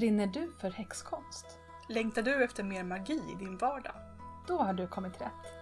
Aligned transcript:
Brinner 0.00 0.26
du 0.26 0.52
för 0.60 0.70
häxkonst? 0.70 1.46
Längtar 1.88 2.22
du 2.22 2.44
efter 2.44 2.62
mer 2.64 2.84
magi 2.84 3.22
i 3.32 3.44
din 3.44 3.58
vardag? 3.58 3.94
Då 4.46 4.58
har 4.58 4.72
du 4.72 4.86
kommit 4.86 5.20
rätt. 5.20 5.52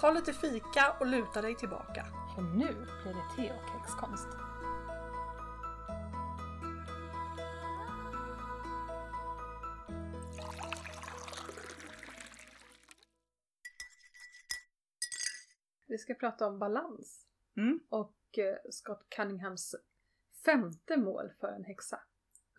Ta 0.00 0.10
lite 0.10 0.32
fika 0.32 0.96
och 1.00 1.06
luta 1.06 1.42
dig 1.42 1.56
tillbaka. 1.56 2.06
För 2.34 2.42
nu 2.42 2.72
blir 3.02 3.14
det 3.14 3.36
te 3.36 3.52
och 3.52 3.70
häxkonst. 3.70 4.28
Vi 15.86 15.98
ska 15.98 16.14
prata 16.14 16.46
om 16.46 16.58
balans 16.58 17.26
Mm. 17.56 17.80
och 17.88 18.38
eh, 18.38 18.70
Scott 18.70 19.06
Cunninghams 19.16 19.74
femte 20.44 20.96
mål 20.96 21.32
för 21.40 21.48
en 21.48 21.64
häxa. 21.64 22.00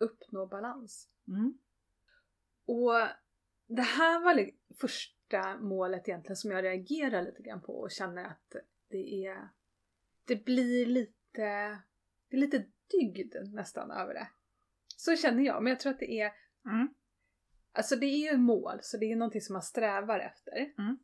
Uppnå 0.00 0.46
balans. 0.46 1.08
Mm. 1.28 1.58
Och 2.66 2.92
det 3.66 3.82
här 3.82 4.20
var 4.24 4.34
li- 4.34 4.56
första 4.80 5.58
målet 5.58 6.08
egentligen 6.08 6.36
som 6.36 6.50
jag 6.50 6.64
reagerar 6.64 7.22
lite 7.22 7.42
grann 7.42 7.62
på 7.62 7.72
och 7.80 7.90
känner 7.90 8.24
att 8.24 8.56
det 8.88 9.26
är 9.26 9.48
det 10.24 10.44
blir 10.44 10.86
lite 10.86 11.12
det 12.28 12.36
är 12.36 12.40
lite 12.40 12.66
dygd 12.90 13.34
nästan 13.52 13.90
över 13.90 14.14
det. 14.14 14.28
Så 14.96 15.16
känner 15.16 15.42
jag, 15.42 15.62
men 15.62 15.70
jag 15.70 15.80
tror 15.80 15.92
att 15.92 15.98
det 15.98 16.20
är 16.20 16.32
Mm. 16.66 16.88
Alltså 17.72 17.96
det 17.96 18.06
är 18.06 18.32
ju 18.32 18.36
mål, 18.38 18.78
så 18.82 18.96
det 18.96 19.12
är 19.12 19.16
någonting 19.16 19.40
som 19.40 19.52
man 19.52 19.62
strävar 19.62 20.18
efter. 20.20 20.72
Mm. 20.78 20.98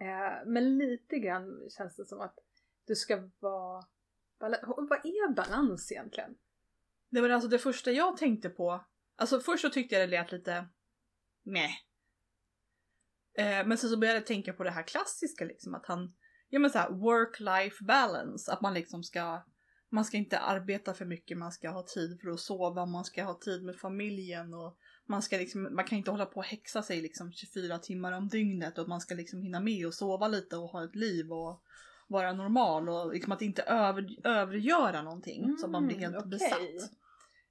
Eh, 0.00 0.46
men 0.46 0.78
lite 0.78 1.18
grann 1.18 1.68
känns 1.70 1.96
det 1.96 2.04
som 2.04 2.20
att 2.20 2.38
du 2.86 2.94
ska 2.94 3.30
vara... 3.38 3.84
Vad 4.38 4.98
är 5.04 5.34
balans 5.34 5.92
egentligen? 5.92 6.38
Det 7.10 7.20
var 7.20 7.28
alltså 7.28 7.48
det 7.48 7.58
första 7.58 7.90
jag 7.90 8.16
tänkte 8.16 8.48
på. 8.48 8.84
Alltså 9.16 9.40
först 9.40 9.62
så 9.62 9.70
tyckte 9.70 9.94
jag 9.94 10.08
det 10.08 10.16
lät 10.16 10.32
lite 10.32 10.68
meh. 11.44 11.72
Eh, 13.38 13.66
men 13.66 13.78
sen 13.78 13.90
så 13.90 13.96
började 13.98 14.18
jag 14.18 14.26
tänka 14.26 14.52
på 14.52 14.64
det 14.64 14.70
här 14.70 14.82
klassiska 14.82 15.44
liksom 15.44 15.74
att 15.74 15.86
han, 15.86 16.14
ja 16.48 16.58
men 16.58 16.70
såhär 16.70 16.90
work-life 16.90 17.84
balance. 17.84 18.52
Att 18.52 18.60
man 18.60 18.74
liksom 18.74 19.02
ska, 19.02 19.44
man 19.90 20.04
ska 20.04 20.16
inte 20.16 20.38
arbeta 20.38 20.94
för 20.94 21.04
mycket, 21.04 21.38
man 21.38 21.52
ska 21.52 21.70
ha 21.70 21.86
tid 21.86 22.20
för 22.20 22.30
att 22.30 22.40
sova, 22.40 22.86
man 22.86 23.04
ska 23.04 23.24
ha 23.24 23.38
tid 23.40 23.64
med 23.64 23.76
familjen 23.76 24.54
och 24.54 24.78
man 25.06 25.22
ska 25.22 25.36
liksom, 25.36 25.68
man 25.74 25.84
kan 25.84 25.98
inte 25.98 26.10
hålla 26.10 26.26
på 26.26 26.36
och 26.36 26.44
häxa 26.44 26.82
sig 26.82 27.00
liksom 27.00 27.32
24 27.32 27.78
timmar 27.78 28.12
om 28.12 28.28
dygnet 28.28 28.78
och 28.78 28.88
man 28.88 29.00
ska 29.00 29.14
liksom 29.14 29.42
hinna 29.42 29.60
med 29.60 29.86
och 29.86 29.94
sova 29.94 30.28
lite 30.28 30.56
och 30.56 30.68
ha 30.68 30.84
ett 30.84 30.96
liv 30.96 31.32
och 31.32 31.62
vara 32.10 32.32
normal 32.32 32.88
och 32.88 33.12
liksom 33.12 33.32
att 33.32 33.42
inte 33.42 33.62
över, 33.62 34.26
övergöra 34.26 35.02
någonting 35.02 35.56
så 35.58 35.66
att 35.66 35.72
man 35.72 35.86
blir 35.86 35.98
helt 35.98 36.16
Mm, 36.16 36.26
okej. 36.26 36.30
besatt. 36.30 36.92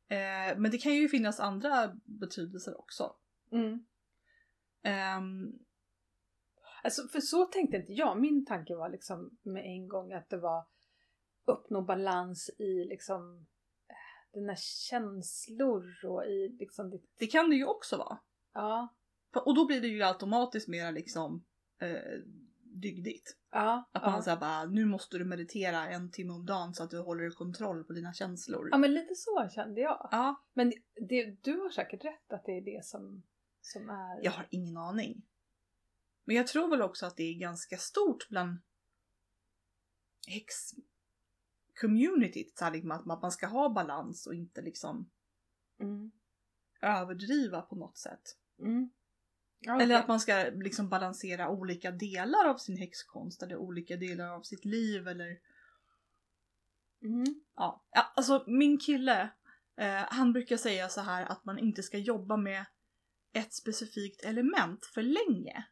Eh, 0.08 0.58
men 0.60 0.72
det 0.72 0.78
kan 0.78 0.94
ju 0.96 1.10
finnas 1.10 1.40
andra 1.40 1.96
betydelser 2.06 2.80
också. 2.80 3.16
Mm. 3.52 3.86
Ehm, 4.84 5.60
Alltså, 6.84 7.08
för 7.08 7.20
så 7.20 7.46
tänkte 7.46 7.78
inte 7.78 7.94
jag. 7.94 8.22
Min 8.22 8.46
tanke 8.46 8.76
var 8.76 8.90
liksom 8.90 9.38
med 9.44 9.66
en 9.66 9.88
gång 9.88 10.14
att 10.14 10.30
det 10.30 10.38
var 10.38 10.66
uppnå 11.46 11.82
balans 11.82 12.50
i 12.58 12.86
liksom 12.86 13.48
eh, 13.90 14.34
dina 14.34 14.56
känslor 14.56 16.06
och 16.06 16.26
i 16.26 16.56
liksom 16.60 16.90
ditt... 16.90 17.14
det 17.18 17.28
kan 17.28 17.50
det 17.50 17.56
ju 17.56 17.66
också 17.66 17.98
vara. 17.98 18.20
Ja. 18.54 18.96
Och 19.46 19.56
då 19.56 19.66
blir 19.66 19.82
det 19.82 19.88
ju 19.88 20.04
automatiskt 20.04 20.68
mera 20.68 20.92
liksom 20.92 21.46
eh, 21.82 22.20
dygdigt. 22.82 23.38
Ja. 23.52 23.90
Att 23.92 24.04
ja. 24.04 24.12
man 24.12 24.24
säger 24.24 24.38
bara 24.38 24.66
nu 24.66 24.86
måste 24.86 25.18
du 25.18 25.26
meditera 25.26 25.88
en 25.88 26.12
timme 26.12 26.34
om 26.34 26.46
dagen 26.46 26.74
så 26.74 26.84
att 26.84 26.90
du 26.90 27.00
håller 27.00 27.30
kontroll 27.30 27.84
på 27.84 27.94
dina 27.94 28.14
känslor. 28.14 28.68
ja 28.72 28.78
men 28.78 28.94
lite 28.94 29.16
så 29.16 29.50
kände 29.56 29.82
jag. 29.82 30.08
Ja, 30.12 30.44
Men 30.54 30.74
det, 31.10 31.44
du 31.44 31.60
har 31.60 31.70
säkert 31.70 32.06
rätt 32.06 32.34
att 32.34 32.46
det 32.46 32.58
är 32.58 32.62
det 32.62 32.86
som, 32.86 33.24
som 33.62 33.90
är... 33.90 34.24
jag 34.24 34.32
har 34.32 34.48
ingen 34.50 34.78
aning. 34.78 35.22
Men 36.26 36.36
jag 36.36 36.48
tror 36.48 36.70
väl 36.70 36.82
också 36.82 37.06
att 37.06 37.18
det 37.18 37.24
är 37.24 37.40
ganska 37.40 37.78
stort 37.78 38.30
bland 38.30 38.58
häx-communityt. 40.28 42.72
liksom 42.72 42.92
Att 42.92 43.10
att 43.12 43.22
man 43.22 43.32
ska 43.32 43.48
ha 43.48 43.70
balans 43.70 44.28
och 44.28 44.36
inte 44.36 44.62
liksom 44.62 45.10
Mm. 45.82 46.12
överdriva 46.82 47.62
på 47.62 47.76
något 47.76 47.98
sätt. 47.98 48.38
Mm. 48.60 48.90
Ja, 49.60 49.82
Eller 49.82 49.96
att 49.96 50.08
man 50.08 50.20
ska 50.20 50.50
liksom 50.54 50.90
balansera 50.90 51.50
olika 51.50 51.92
delar 51.92 52.46
av 52.46 52.58
sin 52.58 52.78
häxkonst 52.78 53.44
eller 53.44 53.56
olika 53.58 53.96
delar 53.98 54.28
av 54.30 54.42
sitt 54.42 54.66
liv 54.66 55.08
eller 55.08 55.38
Mm. 57.02 57.24
ja. 57.56 57.86
ja 57.92 58.12
alltså 58.16 58.44
min 58.48 58.80
kille 58.80 59.22
eh, 59.78 60.06
han 60.10 60.34
brukar 60.34 60.58
säga 60.58 60.90
så 60.90 61.02
här 61.02 61.26
att 61.26 61.46
man 61.46 61.60
inte 61.60 61.84
ska 61.84 61.98
jobba 61.98 62.38
med 62.38 62.66
ett 63.34 63.54
specifikt 63.54 64.24
element 64.26 64.86
för 64.86 65.02
länge 65.02 65.66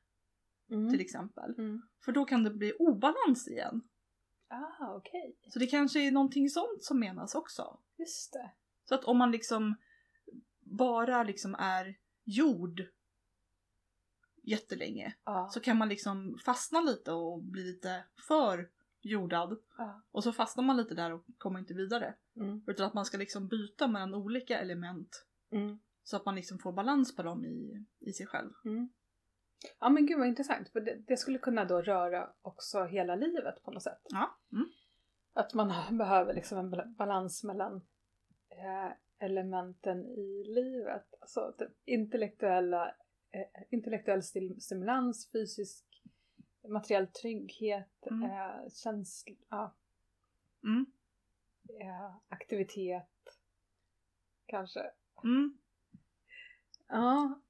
Mm. 0.71 0.91
till 0.91 1.01
exempel. 1.01 1.51
Mm. 1.57 1.81
För 2.05 2.11
då 2.11 2.25
kan 2.25 2.43
det 2.43 2.51
bli 2.51 2.73
obalans 2.79 3.47
igen. 3.47 3.81
Ah, 4.49 4.95
okej. 4.95 5.37
Så 5.47 5.59
det 5.59 5.67
kanske 5.67 6.07
är 6.07 6.11
någonting 6.11 6.49
sånt 6.49 6.83
som 6.83 6.99
menas 6.99 7.35
också. 7.35 7.79
Just 7.97 8.33
det. 8.33 8.51
Så 8.85 8.95
att 8.95 9.03
om 9.03 9.17
man 9.17 9.31
liksom 9.31 9.75
bara 10.61 11.23
liksom 11.23 11.55
är 11.55 11.95
jord 12.23 12.81
jättelänge 14.49 15.15
Ja. 15.25 15.47
så 15.51 15.59
kan 15.59 15.77
man 15.77 15.89
liksom 15.89 16.37
fastna 16.45 16.81
lite 16.81 17.11
och 17.11 17.43
bli 17.43 17.63
lite 17.63 18.03
för 18.27 18.69
jordad. 19.01 19.57
ja. 19.77 20.01
Och 20.11 20.23
så 20.23 20.33
fastnar 20.33 20.63
man 20.63 20.77
lite 20.77 20.95
där 20.95 21.13
och 21.13 21.25
kommer 21.37 21.59
inte 21.59 21.73
vidare. 21.73 22.15
Mm. 22.35 22.61
Utan 22.67 22.85
att 22.85 22.93
man 22.93 23.05
ska 23.05 23.17
liksom 23.17 23.47
byta 23.47 23.87
mellan 23.87 24.13
olika 24.13 24.59
element. 24.59 25.25
Mm. 25.51 25.79
Så 26.03 26.17
att 26.17 26.25
man 26.25 26.35
liksom 26.35 26.59
får 26.59 26.71
balans 26.71 27.15
på 27.15 27.23
dem 27.23 27.45
i, 27.45 27.85
i 27.99 28.13
sig 28.13 28.27
själv. 28.27 28.51
Mm. 28.65 28.89
Ja 29.79 29.89
men 29.89 30.05
gud 30.05 30.17
vad 30.19 30.27
intressant 30.27 30.69
för 30.69 30.81
det, 30.81 30.95
det 31.07 31.17
skulle 31.17 31.37
kunna 31.39 31.65
då 31.65 31.81
röra 31.81 32.29
också 32.41 32.83
hela 32.83 33.15
livet 33.15 33.63
på 33.63 33.71
något 33.71 33.83
sätt. 33.83 34.01
Ja. 34.09 34.37
Mm. 34.51 34.65
Att 35.33 35.53
man 35.53 35.73
behöver 35.97 36.33
liksom 36.33 36.57
en 36.57 36.69
bal- 36.73 36.95
balans 36.95 37.43
mellan 37.43 37.75
eh, 38.49 38.91
elementen 39.19 40.05
i 40.05 40.43
livet. 40.47 41.05
Alltså 41.21 41.53
typ 41.57 41.71
intellektuella, 41.85 42.95
intellektuell 43.69 44.23
stil- 44.23 44.61
stimulans, 44.61 45.31
fysisk, 45.31 45.85
materiell 46.69 47.07
trygghet, 47.07 48.07
Mm. 48.11 48.23
eh, 48.23 48.69
känsla, 48.83 49.35
ja, 49.49 49.75
Mm. 50.63 50.85
eh, 51.81 52.15
aktivitet 52.27 53.39
kanske. 54.45 54.91
Mm. 55.23 55.57
Ja, 56.87 57.41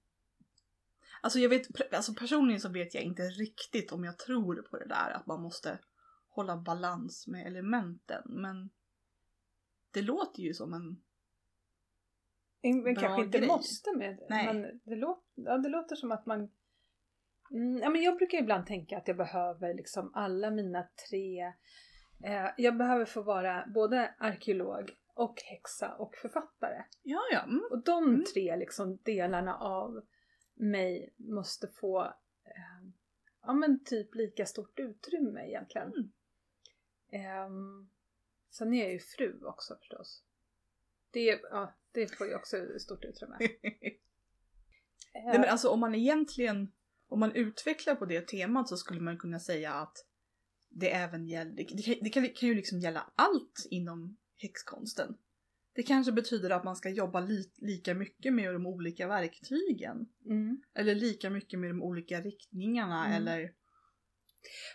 Alltså 1.21 1.39
jag 1.39 1.49
vet, 1.49 1.93
alltså 1.93 2.13
personligen 2.13 2.61
så 2.61 2.69
vet 2.69 2.93
jag 2.93 3.03
inte 3.03 3.21
riktigt 3.23 3.91
om 3.91 4.03
jag 4.03 4.17
tror 4.19 4.61
på 4.61 4.77
det 4.77 4.87
där 4.87 5.11
att 5.11 5.25
man 5.25 5.41
måste 5.41 5.79
hålla 6.29 6.57
balans 6.57 7.27
med 7.27 7.47
elementen. 7.47 8.23
Men 8.25 8.69
det 9.91 10.01
låter 10.01 10.41
ju 10.41 10.53
som 10.53 10.73
en... 10.73 11.03
Men 12.63 12.83
Bra 12.83 12.93
kanske 12.95 13.21
inte 13.21 13.37
grej. 13.37 13.47
måste 13.47 13.97
med 13.97 14.19
Nej. 14.29 14.45
Men 14.45 14.79
det, 14.83 14.95
låter, 14.95 15.23
ja, 15.35 15.57
det 15.57 15.69
låter 15.69 15.95
som 15.95 16.11
att 16.11 16.25
man... 16.25 16.51
Mm, 17.51 17.77
ja, 17.77 17.89
men 17.89 18.01
jag 18.01 18.17
brukar 18.17 18.37
ibland 18.37 18.65
tänka 18.67 18.97
att 18.97 19.07
jag 19.07 19.17
behöver 19.17 19.73
liksom 19.73 20.11
alla 20.13 20.51
mina 20.51 20.87
tre... 21.09 21.53
Eh, 22.23 22.47
jag 22.57 22.77
behöver 22.77 23.05
få 23.05 23.21
vara 23.21 23.65
både 23.73 24.15
arkeolog 24.17 24.91
och 25.13 25.41
häxa 25.41 25.95
och 25.95 26.15
författare. 26.15 26.83
Ja, 27.03 27.21
ja. 27.31 27.43
Mm. 27.43 27.61
Och 27.71 27.83
de 27.83 28.03
Mm. 28.03 28.23
tre 28.33 28.55
liksom 28.55 28.97
delarna 29.03 29.57
av 29.57 30.01
mig 30.53 31.13
måste 31.17 31.67
få 31.67 32.03
eh, 32.45 32.89
ja, 33.41 33.53
men 33.53 33.83
typ 33.83 34.15
lika 34.15 34.45
stort 34.45 34.79
utrymme 34.79 35.47
egentligen. 35.47 35.87
Mm. 35.87 36.11
Ehm, 37.11 37.89
sen 38.49 38.73
är 38.73 38.83
jag 38.83 38.93
ju 38.93 38.99
fru 38.99 39.39
också 39.45 39.75
förstås. 39.75 40.23
Det, 41.11 41.39
ja, 41.51 41.73
det 42.01 42.17
får 42.17 42.27
ju 42.27 42.35
också 42.35 42.57
stort 42.79 43.05
utrymme. 43.05 43.37
Nej, 45.13 45.39
men 45.39 45.49
alltså 45.49 45.69
om 45.69 45.79
man 45.79 45.95
egentligen, 45.95 46.71
om 47.07 47.19
man 47.19 47.35
utvecklar 47.35 47.95
på 47.95 48.05
det 48.05 48.27
temat 48.27 48.69
så 48.69 48.77
skulle 48.77 49.01
man 49.01 49.17
kunna 49.17 49.39
säga 49.39 49.73
att 49.73 50.05
det 50.69 50.91
även 50.93 51.27
gäller, 51.27 51.51
det 51.51 51.63
kan, 51.63 51.77
det 52.01 52.09
kan, 52.09 52.23
det 52.23 52.29
kan 52.29 52.49
ju 52.49 52.55
liksom 52.55 52.79
gälla 52.79 53.11
allt 53.15 53.67
inom 53.69 54.17
häxkonsten. 54.35 55.17
Det 55.73 55.83
kanske 55.83 56.11
betyder 56.11 56.49
att 56.49 56.63
man 56.63 56.75
ska 56.75 56.89
jobba 56.89 57.19
li, 57.19 57.51
lika 57.57 57.93
mycket 57.93 58.33
med 58.33 58.53
de 58.53 58.65
olika 58.65 59.07
verktygen. 59.07 60.09
Mm. 60.25 60.61
Eller 60.73 60.95
lika 60.95 61.29
mycket 61.29 61.59
med 61.59 61.69
de 61.69 61.83
olika 61.83 62.21
riktningarna 62.21 63.05
Mm. 63.05 63.17
eller... 63.17 63.53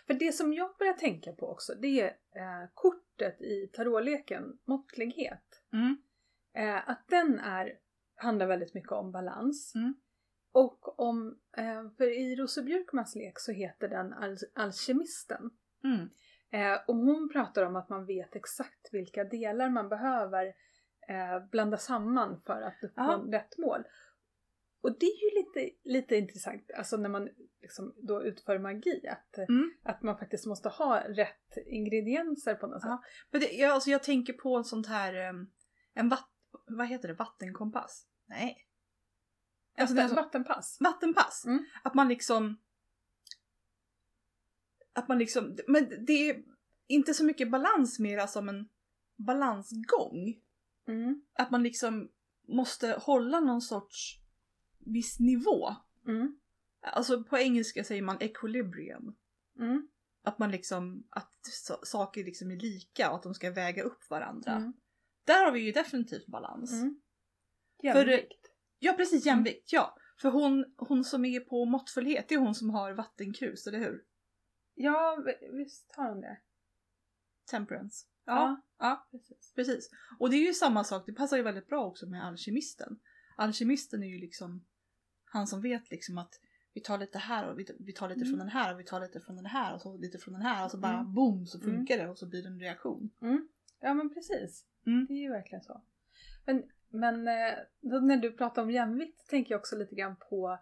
För 0.07 0.13
det 0.13 0.31
som 0.31 0.53
jag 0.53 0.75
börjar 0.79 0.93
tänka 0.93 1.33
på 1.33 1.51
också 1.51 1.73
det 1.81 2.01
är 2.01 2.07
eh, 2.35 2.69
kortet 2.73 3.41
i 3.41 3.69
tarotleken, 3.73 4.43
måttlighet. 4.65 5.63
Mm. 5.73 5.97
Eh, 6.55 6.89
att 6.89 7.07
den 7.07 7.39
är, 7.39 7.71
handlar 8.15 8.47
väldigt 8.47 8.73
mycket 8.73 8.91
om 8.91 9.11
balans. 9.11 9.75
Mm. 9.75 9.93
Och 10.51 10.99
om, 10.99 11.39
eh, 11.57 11.89
för 11.97 12.03
i 12.19 12.35
Rose 12.35 12.63
Björkmans 12.63 13.15
lek 13.15 13.39
så 13.39 13.51
heter 13.51 13.87
den 13.87 14.13
al- 14.13 14.37
Alkemisten. 14.55 15.51
Mm. 15.83 16.09
Eh, 16.51 16.79
och 16.87 16.95
hon 16.95 17.29
pratar 17.29 17.63
om 17.65 17.75
att 17.75 17.89
man 17.89 18.05
vet 18.05 18.35
exakt 18.35 18.89
vilka 18.91 19.23
delar 19.23 19.69
man 19.69 19.89
behöver 19.89 20.45
eh, 21.09 21.45
blanda 21.51 21.77
samman 21.77 22.41
för 22.45 22.61
att 22.61 22.83
uppnå 22.83 23.03
rätt 23.31 23.57
mål. 23.57 23.83
och 24.81 24.97
det 24.99 25.05
är 25.05 25.23
ju 25.23 25.39
lite, 25.39 25.75
lite 25.83 26.15
intressant, 26.15 26.71
alltså 26.77 26.97
när 26.97 27.09
man 27.09 27.29
liksom 27.61 27.93
då 27.97 28.23
utför 28.23 28.59
magi, 28.59 29.07
att, 29.07 29.37
Mm. 29.37 29.73
att 29.83 30.01
man 30.03 30.17
faktiskt 30.17 30.45
måste 30.45 30.69
ha 30.69 30.99
rätt 31.07 31.57
ingredienser 31.65 32.55
på 32.55 32.67
något 32.67 32.81
sätt. 32.81 32.89
Ja. 32.89 33.03
Men 33.31 33.41
det, 33.41 33.51
jag, 33.51 33.71
alltså 33.71 33.89
jag 33.89 34.03
tänker 34.03 34.33
på 34.33 34.57
en 34.57 34.63
sånt 34.63 34.87
här, 34.87 35.13
em, 35.13 35.51
en 35.93 36.09
vatt, 36.09 36.32
vad 36.67 36.87
heter 36.87 37.07
det, 37.07 37.13
vattenkompass? 37.13 38.05
Nej. 38.25 38.67
Alltså 39.77 39.95
Vatten, 39.95 40.15
vattenpass. 40.15 40.77
vattenpass. 40.79 41.45
Mm. 41.45 41.65
Att 41.83 41.93
man 41.93 42.07
liksom, 42.07 42.57
att 44.93 45.07
man 45.07 45.17
liksom, 45.17 45.57
men 45.67 46.05
det 46.05 46.29
är 46.29 46.43
inte 46.87 47.13
så 47.13 47.25
mycket 47.25 47.51
balans 47.51 47.99
mera 47.99 48.27
som 48.27 48.49
en 48.49 48.69
balansgång. 49.15 50.41
Mm. 50.87 51.21
Att 51.33 51.51
man 51.51 51.63
liksom 51.63 52.09
måste 52.47 52.99
hålla 53.01 53.39
någon 53.39 53.61
sorts 53.61 54.19
viss 54.79 55.19
nivå. 55.19 55.75
Mm. 56.07 56.39
Alltså 56.81 57.23
på 57.23 57.37
engelska 57.37 57.83
säger 57.83 58.01
man 58.01 58.17
equilibrium. 58.19 59.15
Mm. 59.59 59.87
Att 60.23 60.39
man 60.39 60.51
liksom, 60.51 61.07
att 61.09 61.33
sa- 61.41 61.79
saker 61.83 62.23
liksom 62.23 62.51
är 62.51 62.55
lika 62.55 63.09
och 63.09 63.15
att 63.15 63.23
de 63.23 63.33
ska 63.33 63.51
väga 63.51 63.83
upp 63.83 64.09
varandra. 64.09 64.51
Mm. 64.51 64.73
Där 65.25 65.45
har 65.45 65.51
vi 65.51 65.59
ju 65.59 65.71
definitivt 65.71 66.25
balans. 66.27 66.71
Mm. 66.73 67.01
För- 67.81 68.05
Jämvikt. 68.07 68.47
Ja 68.79 68.93
precis, 68.93 69.25
jämvikt, 69.25 69.73
ja. 69.73 69.95
För 70.21 70.29
hon, 70.29 70.73
hon 70.77 71.03
som 71.03 71.25
är 71.25 71.39
på 71.39 71.65
måttfullhet, 71.65 72.29
det 72.29 72.35
är 72.35 72.39
hon 72.39 72.55
som 72.55 72.69
har 72.69 72.93
vattenkrus, 72.93 73.67
eller 73.67 73.79
hur? 73.79 74.03
Ja, 74.73 75.23
vi- 75.25 75.57
visst 75.57 75.93
har 75.95 76.09
de 76.09 76.21
det. 76.21 76.37
Temperance. 77.51 78.05
Ja, 78.25 78.61
ja. 78.79 79.07
precis. 79.11 79.53
Precis. 79.55 79.89
Och 80.19 80.29
det 80.29 80.35
är 80.35 80.47
ju 80.47 80.53
samma 80.53 80.83
sak, 80.83 81.03
det 81.05 81.13
passar 81.13 81.37
ju 81.37 81.43
väldigt 81.43 81.67
bra 81.67 81.85
också 81.85 82.05
med 82.09 82.25
alkemisten. 82.25 82.99
Alkemisten 83.37 84.03
är 84.03 84.07
ju 84.07 84.17
liksom 84.19 84.65
han 85.25 85.47
som 85.47 85.61
vet 85.61 85.91
liksom 85.91 86.17
att 86.17 86.33
vi 86.73 86.81
tar 86.81 86.97
lite 86.97 87.17
här 87.17 87.49
och 87.49 87.59
vi, 87.59 87.93
tar 87.93 88.09
lite 88.09 88.19
Mm. 88.21 88.29
från 88.29 88.39
den 88.39 88.49
här 88.49 88.73
och 88.73 88.79
vi 88.79 88.83
tar 88.83 89.01
lite 89.01 89.19
från 89.19 89.35
den 89.35 89.45
här 89.45 89.73
och 89.75 89.81
så 89.81 89.97
lite 89.97 90.17
från 90.17 90.33
den 90.33 90.41
här 90.43 90.65
och 90.65 90.71
så 90.71 90.77
bara 90.77 90.99
Mm. 90.99 91.13
boom 91.13 91.45
så 91.45 91.59
funkar 91.59 91.97
det 91.97 92.09
och 92.09 92.17
så 92.17 92.27
blir 92.29 92.41
det 92.41 92.47
en 92.47 92.59
reaktion. 92.59 93.09
Ja 93.83 93.93
men 93.93 94.13
precis. 94.13 94.65
Mm. 94.85 95.05
Det 95.05 95.13
är 95.13 95.21
ju 95.21 95.29
verkligen 95.29 95.63
så. 95.63 95.81
Men, 96.45 96.63
men 96.89 97.27
eh, 97.27 97.57
när 97.81 98.17
du 98.17 98.31
pratar 98.31 98.61
om 98.61 98.71
jämvikt 98.71 99.27
tänker 99.29 99.51
jag 99.51 99.59
också 99.59 99.75
lite 99.75 99.95
grann 99.95 100.15
på 100.29 100.59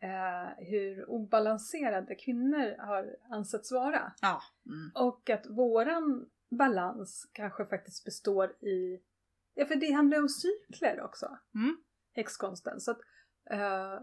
eh, 0.00 0.66
hur 0.66 1.10
obalanserade 1.10 2.14
kvinnor 2.14 2.76
har 2.78 3.16
ansetts 3.30 3.72
vara. 3.72 4.12
Ja. 4.20 4.42
Mm. 4.66 4.90
Och 4.94 5.30
att 5.30 5.46
våran 5.46 6.30
balans 6.50 7.30
kanske 7.32 7.64
faktiskt 7.64 8.04
består 8.04 8.50
i... 8.64 9.00
Ja 9.54 9.66
för 9.66 9.76
det 9.76 9.92
handlar 9.92 10.16
ju 10.16 10.22
om 10.22 10.28
cykler 10.28 11.00
också. 11.00 11.38
Mm. 11.54 11.76
Häxkonsten. 12.12 12.80
Så 12.80 12.90
att, 12.90 13.00
eh, 13.50 14.00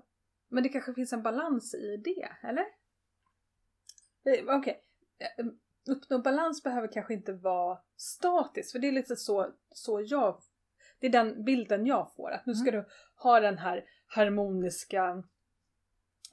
men 0.48 0.64
det 0.64 0.70
kanske 0.70 0.94
finns 0.94 1.14
en 1.14 1.24
balans 1.24 1.76
i 1.76 1.98
det, 1.98 2.30
eller? 2.42 2.66
Eh, 4.26 4.58
Okej. 4.58 4.84
Eh, 5.20 5.46
Uppnå 5.88 6.20
balans 6.20 6.64
behöver 6.64 6.88
kanske 6.92 7.14
inte 7.14 7.34
vara 7.34 7.80
statiskt. 7.98 8.72
För 8.72 8.80
det 8.80 8.88
är 8.88 8.92
lite 8.92 9.16
så, 9.16 9.54
så 9.72 10.02
jag... 10.02 10.42
Det 11.00 11.08
är 11.08 11.12
den 11.12 11.44
bilden 11.44 11.86
jag 11.86 12.14
får. 12.16 12.32
Att 12.32 12.46
nu 12.46 12.56
ska 12.56 12.72
du 12.72 12.86
ha 13.16 13.40
den 13.40 13.58
här 13.58 13.86
harmoniska... 14.08 15.24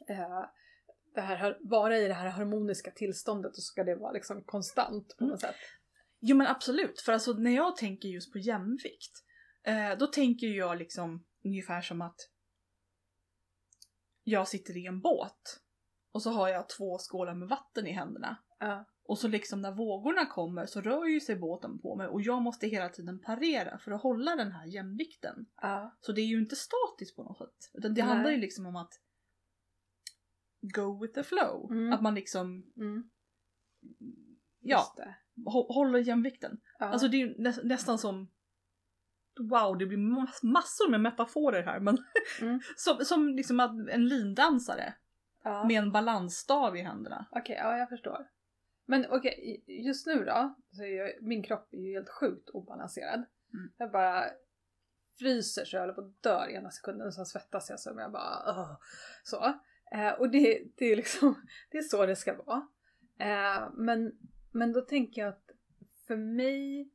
Eh, 0.09 0.45
det 1.15 1.21
här, 1.21 1.59
vara 1.61 1.99
i 1.99 2.09
det 2.09 2.15
här 2.15 2.29
harmoniska 2.29 2.91
tillståndet 2.91 3.51
och 3.51 3.57
så 3.57 3.63
ska 3.63 3.85
det 3.85 3.95
vara 3.95 4.13
liksom 4.13 4.43
konstant 4.43 5.17
på 5.17 5.25
något 5.25 5.41
sätt. 5.41 5.57
Jo 6.21 6.37
men 6.37 6.47
absolut, 6.47 7.01
för 7.01 7.13
alltså 7.13 7.33
när 7.33 7.51
jag 7.51 7.77
tänker 7.77 8.09
just 8.09 8.33
på 8.33 8.39
jämvikt, 8.39 9.25
eh, 9.63 9.99
då 9.99 10.07
tänker 10.07 10.47
jag 10.47 10.79
liksom 10.79 11.25
ungefär 11.45 11.81
som 11.81 12.03
att 12.03 12.31
jag 14.23 14.49
sitter 14.49 14.77
i 14.77 14.87
en 14.87 15.01
båt 15.01 15.61
och 16.13 16.23
så 16.23 16.31
har 16.31 16.49
jag 16.49 16.69
två 16.69 16.99
skålar 16.99 17.35
med 17.35 17.49
vatten 17.49 17.87
i 17.87 17.93
händerna. 17.93 18.37
Ja. 18.59 18.85
Och 19.07 19.19
så 19.19 19.29
liksom 19.29 19.61
när 19.61 19.73
vågorna 19.73 20.27
kommer 20.27 20.67
så 20.67 20.81
rör 20.81 21.07
ju 21.07 21.21
sig 21.21 21.37
båten 21.37 21.79
på 21.79 21.97
mig 21.97 22.07
och 22.07 22.23
jag 22.23 22.43
måste 22.43 22.67
hela 22.67 22.89
tiden 22.89 23.21
parera 23.21 23.79
för 23.79 23.91
att 23.93 24.03
hålla 24.03 24.37
den 24.37 24.53
här 24.53 24.67
jämvikten. 24.67 25.47
Ja. 25.63 25.97
Så 26.01 26.13
det 26.13 26.21
är 26.21 26.27
ju 26.27 26.39
inte 26.39 26.57
statiskt 26.57 27.17
på 27.17 27.23
något 27.25 27.39
sätt. 27.39 27.71
Utan 27.75 27.95
det 27.95 28.03
Nej. 28.03 28.11
handlar 28.11 28.31
ju 28.31 28.37
liksom 28.37 28.67
om 28.67 28.77
att 28.77 28.93
go 30.61 31.03
with 31.03 31.15
the 31.15 31.23
flow. 31.23 31.73
Mm. 31.73 31.93
Att 31.93 32.03
man 32.03 32.15
liksom, 32.15 32.73
Mm, 32.77 33.11
ja, 34.61 34.95
håller 35.69 35.99
jämvikten. 35.99 36.61
Ja. 36.79 36.87
Alltså 36.87 37.09
det 37.09 37.17
är 37.17 37.19
ju 37.19 37.35
nä 37.39 37.55
nästan 37.63 37.99
som 37.99 38.31
Wow, 39.41 39.79
det 39.79 39.87
blir 39.87 39.99
mass 39.99 40.43
massor 40.43 40.91
med 40.91 41.01
metaforer 41.01 41.63
här 41.63 41.81
men 41.81 41.99
Mm. 42.41 42.61
som, 42.77 43.05
som 43.05 43.29
liksom 43.29 43.61
en 43.91 44.09
lindansare 44.09 44.95
ja. 45.45 45.65
med 45.65 45.83
en 45.83 45.93
balansstav 45.93 46.77
i 46.77 46.83
händerna. 46.83 47.27
Okej, 47.31 47.57
ja 47.57 47.79
jag 47.79 47.89
förstår. 47.89 48.34
Men 48.87 49.07
okej, 49.11 49.65
just 49.67 50.07
nu 50.07 50.25
då, 50.25 50.55
så 50.73 50.83
är 50.83 50.97
jag, 50.97 51.13
min 51.23 51.43
kropp 51.43 51.69
är 51.75 51.79
ju 51.79 51.93
helt 51.93 52.09
sjukt 52.09 52.49
obalanserad. 52.51 53.25
Mm. 53.53 53.73
Jag 53.77 53.91
bara 53.91 54.25
fryser 55.19 55.65
så 55.65 55.77
jag 55.77 55.81
håller 55.81 55.95
på 55.95 56.01
att 56.01 56.23
dö 56.23 56.47
ena 56.49 56.71
sekunden 56.71 57.07
och 57.07 57.15
sen 57.15 57.27
svettas 57.27 57.71
jag 57.71 57.81
så 57.81 57.95
jag 57.99 58.13
bara 58.13 58.43
"Åh." 58.47 58.81
Så. 59.23 59.45
Eh, 59.93 60.13
och 60.13 60.31
det, 60.31 60.65
det 60.77 60.85
är 60.85 60.97
liksom, 60.97 61.35
det 61.71 61.79
är 61.79 61.83
så 61.83 62.07
det 62.07 62.17
ska 62.17 62.43
vara. 62.43 62.69
Eh, 63.19 63.69
men, 63.75 64.19
men 64.53 64.73
då 64.73 64.81
tänker 64.81 65.21
jag 65.23 65.29
att 65.29 65.51
för 66.07 66.17
mig 66.17 66.91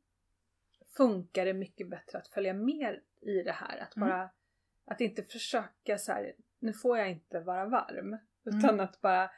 funkar 0.96 1.44
det 1.44 1.54
mycket 1.54 1.90
bättre 1.90 2.18
att 2.18 2.28
följa 2.28 2.54
med 2.54 3.00
i 3.20 3.42
det 3.42 3.52
här. 3.52 3.78
Att 3.78 3.96
Mm. 3.96 4.08
bara, 4.08 4.30
att 4.86 5.00
inte 5.00 5.22
försöka 5.22 5.98
så 5.98 6.12
här, 6.12 6.32
nu 6.58 6.72
får 6.72 6.98
jag 6.98 7.10
inte 7.10 7.40
vara 7.40 7.66
varm. 7.66 8.18
Utan 8.44 8.64
Mm. 8.70 8.80
att 8.80 9.00
bara 9.00 9.30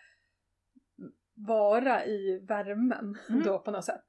vara 1.47 2.05
i 2.07 2.39
värmen 2.49 3.17
Mm. 3.29 3.43
då 3.43 3.59
på 3.59 3.71
något 3.71 3.85
sätt. 3.85 4.05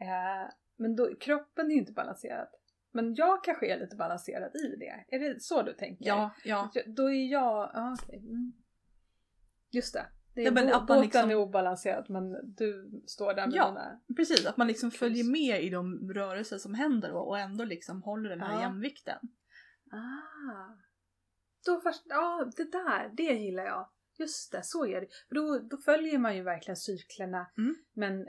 Eh, 0.00 0.50
men 0.76 0.96
då, 0.96 1.14
kroppen 1.20 1.66
är 1.66 1.70
ju 1.70 1.78
inte 1.78 1.92
balanserad. 1.92 2.48
Men 2.92 3.14
jag 3.14 3.44
kanske 3.44 3.66
är 3.74 3.80
lite 3.80 3.96
balanserad 3.96 4.56
i 4.56 4.76
det. 4.76 5.04
Är 5.16 5.18
det 5.18 5.42
så 5.42 5.62
du 5.62 5.72
tänker? 5.72 6.06
Ja, 6.06 6.30
ja. 6.44 6.70
Då 6.86 7.10
är 7.10 7.32
jag, 7.32 7.70
ja 7.74 7.96
okej. 8.02 8.18
Mm. 8.18 8.52
Just 9.70 9.94
det. 9.94 10.06
det 10.34 10.44
är, 10.46 10.68
Ja, 10.68 10.80
båten 10.88 11.02
liksom- 11.02 11.30
är 11.30 11.34
obalanserad 11.34 12.10
men 12.10 12.54
du 12.54 12.90
står 13.06 13.34
där 13.34 13.46
med 13.46 13.56
Ja. 13.56 13.68
dina... 13.68 14.00
Precis, 14.16 14.46
att 14.46 14.56
man 14.56 14.66
liksom 14.66 14.90
följer 14.90 15.24
med 15.24 15.62
i 15.62 15.70
de 15.70 16.12
rörelser 16.12 16.58
som 16.58 16.74
händer 16.74 17.12
och, 17.12 17.28
och 17.28 17.38
ändå 17.38 17.64
liksom 17.64 18.02
håller 18.02 18.30
den 18.30 18.40
här 18.40 18.52
Ja. 18.54 18.60
jämvikten. 18.60 19.18
Ah. 19.92 20.74
Då 21.66 21.80
först, 21.80 22.02
ja 22.08 22.50
det 22.56 22.70
där, 22.72 23.10
det 23.16 23.22
gillar 23.22 23.64
jag. 23.64 23.88
Just 24.18 24.52
det, 24.52 24.62
så 24.62 24.86
är 24.86 25.00
det. 25.00 25.06
För 25.28 25.34
då, 25.34 25.58
då 25.58 25.76
följer 25.76 26.18
man 26.18 26.36
ju 26.36 26.42
verkligen 26.42 26.76
cyklerna 26.76 27.50
Mm. 27.58 27.74
men 27.92 28.28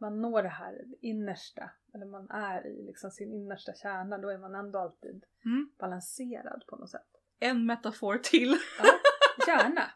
man 0.00 0.20
når 0.20 0.42
det 0.42 0.48
här 0.48 0.84
innersta, 1.00 1.70
eller 1.94 2.06
man 2.06 2.30
är 2.30 2.66
i 2.66 2.82
liksom 2.82 3.10
sin 3.10 3.32
innersta 3.32 3.72
kärna, 3.74 4.18
då 4.18 4.28
är 4.28 4.38
man 4.38 4.54
ändå 4.54 4.78
alltid 4.78 5.24
Mm. 5.44 5.70
balanserad 5.78 6.64
på 6.66 6.76
något 6.76 6.90
sätt. 6.90 7.08
En 7.38 7.66
metafor 7.66 8.18
till. 8.18 8.56
Ja, 8.78 8.92
gärna! 9.46 9.90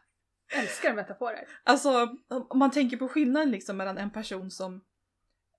Älskar 0.55 0.93
metaforer. 0.93 1.47
Alltså 1.63 2.15
om 2.27 2.59
man 2.59 2.71
tänker 2.71 2.97
på 2.97 3.07
skillnaden 3.07 3.51
liksom 3.51 3.77
mellan 3.77 3.97
en 3.97 4.11
person 4.11 4.51
som 4.51 4.75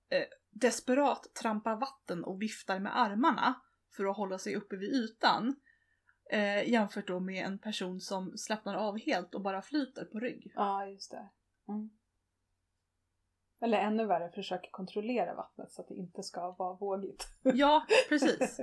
eh, 0.08 0.24
desperat 0.50 1.34
trampar 1.34 1.76
vatten 1.76 2.24
och 2.24 2.42
viftar 2.42 2.78
med 2.78 2.98
armarna 3.00 3.60
för 3.96 4.04
att 4.10 4.16
hålla 4.16 4.38
sig 4.38 4.56
uppe 4.56 4.76
vid 4.76 4.92
ytan 4.92 5.56
eh, 6.30 6.68
jämfört 6.68 7.06
då 7.06 7.20
med 7.20 7.46
en 7.46 7.58
person 7.58 8.00
som 8.00 8.38
slappnar 8.38 8.74
av 8.74 8.98
helt 8.98 9.34
och 9.34 9.42
bara 9.42 9.62
flyter 9.62 10.04
på 10.04 10.20
rygg. 10.20 10.52
Ja, 10.54 10.86
just 10.86 11.10
det. 11.10 11.28
Mm. 11.68 11.90
Eller 13.60 13.78
ännu 13.78 14.06
värre, 14.06 14.30
försöker 14.30 14.70
kontrollera 14.70 15.34
vattnet 15.34 15.72
så 15.72 15.82
att 15.82 15.88
det 15.88 15.94
inte 15.94 16.22
ska 16.22 16.50
vara 16.50 16.76
vågigt. 16.76 17.26
Ja, 17.42 17.86
precis. 18.08 18.60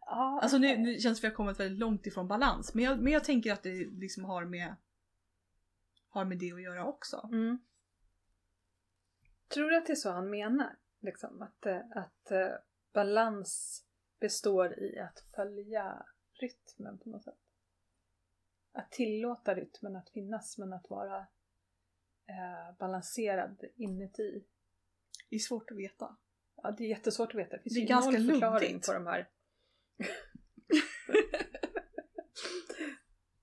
Ja, 0.00 0.40
Alltså 0.42 0.58
nu, 0.58 0.78
nu 0.78 0.98
känns 0.98 1.02
det 1.02 1.20
som 1.20 1.28
vi 1.28 1.28
har 1.28 1.36
kommit 1.36 1.60
väldigt 1.60 1.78
långt 1.78 2.06
ifrån 2.06 2.28
balans 2.28 2.74
men 2.74 2.84
jag, 2.84 2.98
men 2.98 3.12
jag 3.12 3.24
tänker 3.24 3.52
att 3.52 3.62
det 3.62 3.86
liksom 3.90 4.24
har 4.24 4.44
med 4.44 4.76
har 6.08 6.24
med 6.24 6.38
det 6.38 6.52
att 6.52 6.62
göra 6.62 6.86
också. 6.86 7.28
Mm. 7.32 7.58
Tror 9.48 9.70
du 9.70 9.76
att 9.76 9.86
det 9.86 9.92
är 9.92 9.96
så 9.96 10.10
han 10.10 10.30
menar? 10.30 10.76
Liksom, 11.00 11.42
att, 11.42 11.66
eh, 11.66 11.80
att 11.94 12.30
eh, 12.30 12.48
balans 12.92 13.82
består 14.20 14.78
i 14.78 14.98
att 14.98 15.18
följa 15.34 16.06
rytmen 16.40 16.98
på 16.98 17.08
något 17.08 17.24
sätt? 17.24 17.38
Att 18.72 18.92
tillåta 18.92 19.54
rytmen 19.54 19.96
att 19.96 20.10
finnas 20.10 20.58
men 20.58 20.72
att 20.72 20.90
vara 20.90 21.18
eh, 22.26 22.76
balanserad 22.78 23.64
inuti. 23.74 24.44
Det 25.30 25.36
är 25.36 25.40
svårt 25.40 25.70
att 25.70 25.76
veta. 25.76 26.16
Ja, 26.56 26.70
det 26.70 26.84
är 26.84 26.88
jättesvårt 26.88 27.28
att 27.28 27.34
veta. 27.40 27.56
Det 27.56 27.62
finns 27.62 27.74
Det 27.74 27.78
är 27.78 27.82
ju 27.82 27.86
ganska 27.88 28.10
noll 28.10 28.30
förklaring 28.30 28.68
luddigt. 28.68 28.86
på 28.86 28.92
de 28.92 29.06
här. 29.06 29.28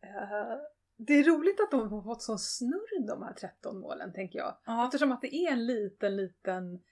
Eh, 0.03 0.57
det 0.97 1.13
är 1.13 1.23
roligt 1.23 1.59
att 1.59 1.71
de 1.71 1.89
har 1.91 2.03
fått 2.03 2.23
sån 2.23 2.39
snurr 2.39 3.07
de 3.07 3.23
här 3.23 3.33
13 3.33 3.79
målen 3.79 4.13
tänker 4.13 4.39
jag. 4.39 4.57
Ja, 4.65 4.85
Eftersom 4.85 5.11
att 5.11 5.21
det 5.21 5.35
är 5.35 5.51
en 5.51 5.65
liten, 5.65 6.15
liten, 6.15 6.83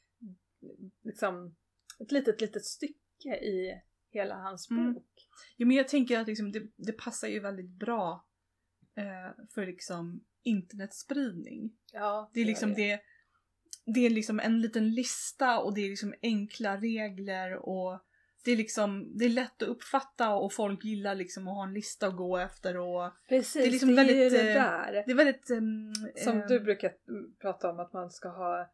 liksom 1.04 1.56
ett 2.00 2.12
litet, 2.12 2.42
litet 2.42 2.66
stycke 2.66 3.36
i 3.36 3.82
hela 4.12 4.36
hans 4.36 4.70
Mm. 4.72 4.94
bok. 4.94 5.28
Jo 5.58 5.68
men 5.68 5.78
jag 5.78 5.88
tänker 5.88 6.20
att 6.20 6.28
liksom, 6.28 6.52
det, 6.52 6.64
det 6.78 6.94
passar 6.94 7.28
ju 7.28 7.40
väldigt 7.40 7.70
bra 7.70 8.26
eh, 8.96 9.46
för 9.54 9.66
liksom 9.66 10.24
internetspridning. 10.44 11.72
Ja, 11.94 12.32
Det 12.34 12.42
är 12.42 12.46
liksom 12.46 12.74
det, 12.74 13.00
det 13.86 14.06
är 14.06 14.10
liksom 14.10 14.40
en 14.40 14.62
liten 14.62 14.94
lista 14.94 15.60
och 15.60 15.74
det 15.76 15.82
är 15.82 15.90
liksom 15.90 16.14
enkla 16.22 16.78
regler 16.78 17.56
och 17.56 18.06
det 18.46 18.52
är 18.52 18.58
liksom, 18.58 19.18
det 19.18 19.26
är 19.26 19.30
lätt 19.30 19.62
att 19.62 19.68
uppfatta 19.70 20.30
och 20.36 20.54
folk 20.54 20.86
gillar 20.86 21.16
liksom 21.16 21.48
att 21.48 21.54
ha 21.56 21.64
en 21.64 21.74
lista 21.74 22.08
att 22.08 22.16
gå 22.18 22.38
efter 22.38 22.78
och 22.78 23.12
Precis, 23.30 23.54
det 23.54 23.68
är 23.68 23.72
liksom 23.72 23.96
det 23.96 24.02
är 24.02 24.06
väldigt, 24.06 24.32
det 24.32 24.50
eh, 24.50 24.64
där. 24.64 24.92
det 25.06 25.12
är 25.12 25.16
väldigt... 25.16 25.50
ehm, 25.50 25.94
Som 26.24 26.38
eh, 26.42 26.48
du 26.48 26.60
brukar 26.60 26.92
prata 27.42 27.70
om 27.70 27.80
att 27.80 27.94
man 27.94 28.10
ska 28.12 28.30
ha, 28.30 28.70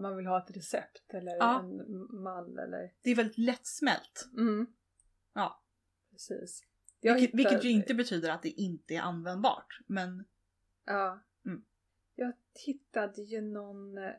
man 0.00 0.16
vill 0.16 0.26
ha 0.26 0.38
ett 0.44 0.56
recept 0.56 1.14
eller 1.14 1.36
Ja. 1.36 1.60
en 1.60 1.76
mall 2.22 2.58
eller... 2.58 2.92
Det 3.02 3.10
är 3.10 3.14
väldigt 3.16 3.38
lättsmält. 3.38 4.28
Mm. 4.36 4.66
Ja. 5.34 5.62
Precis. 6.10 6.64
Vilket, 7.00 7.34
vilket 7.34 7.52
hittar- 7.52 7.64
ju 7.64 7.70
inte 7.70 7.94
betyder 7.94 8.30
att 8.30 8.42
det 8.42 8.48
inte 8.48 8.94
är 8.94 9.00
användbart. 9.00 9.78
Men 9.86 10.24
Ja. 10.84 11.20
Mm. 11.46 11.64
Jag 12.14 12.32
hittade 12.66 13.22
ju 13.22 13.40
någon 13.40 13.98
eh, 13.98 14.12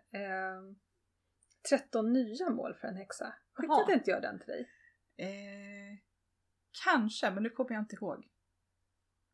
13 1.70 2.14
nya 2.14 2.50
mål 2.50 2.74
för 2.82 2.88
en 2.88 2.96
häxa. 2.96 3.34
Skickade 3.54 3.82
Jaha. 3.88 3.94
inte 3.94 4.12
jag 4.12 4.22
den 4.22 4.40
till 4.40 4.48
dig? 4.48 4.70
eh, 5.18 6.00
kanske, 6.84 7.32
men 7.32 7.44
nu 7.44 7.50
kommer 7.50 7.72
jag 7.72 7.82
inte 7.82 7.96
ihåg 7.96 8.30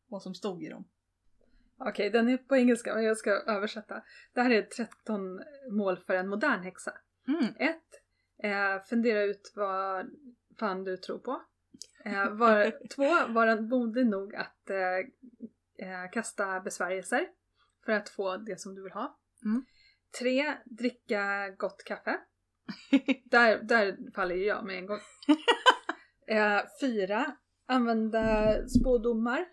vad 0.06 0.22
som 0.22 0.34
stod 0.34 0.62
i 0.64 0.68
dem. 0.68 0.84
Okej, 1.84 2.10
den 2.10 2.28
är 2.28 2.36
på 2.36 2.56
engelska 2.56 2.94
men 2.94 3.04
jag 3.04 3.16
ska 3.16 3.30
översätta. 3.30 4.02
Det 4.32 4.40
här 4.40 4.50
är 4.50 4.62
13 4.62 5.40
mål 5.70 5.96
för 5.96 6.14
en 6.14 6.28
modern 6.28 6.62
häxa. 6.62 6.92
Mm. 7.28 7.54
1. 7.58 7.76
Eh, 8.42 8.82
fundera 8.88 9.22
ut 9.22 9.52
vad 9.54 10.10
fan 10.58 10.84
du 10.84 10.96
tror 10.96 11.18
på. 11.18 11.42
Eh, 12.04 12.30
var, 12.30 12.88
två, 12.94 13.32
vara 13.32 13.60
modig 13.60 14.06
nog 14.06 14.34
att 14.34 14.70
eh, 14.70 15.88
eh, 15.88 16.10
kasta 16.12 16.60
besvärjelser 16.60 17.28
för 17.84 17.92
att 17.92 18.08
få 18.08 18.36
det 18.36 18.60
som 18.60 18.74
du 18.74 18.82
vill 18.82 18.92
ha. 18.92 19.18
Mm. 19.44 19.64
Tre, 20.18 20.54
dricka 20.64 21.50
gott 21.58 21.84
kaffe. 21.84 22.20
Där, 23.24 23.62
där 23.62 24.12
faller 24.14 24.34
ju 24.34 24.44
jag 24.44 24.66
med 24.66 24.78
en 24.78 24.86
gång. 24.86 25.00
Eh, 26.26 26.60
fyra, 26.80 27.36
använda 27.66 28.54
spådomar 28.68 29.46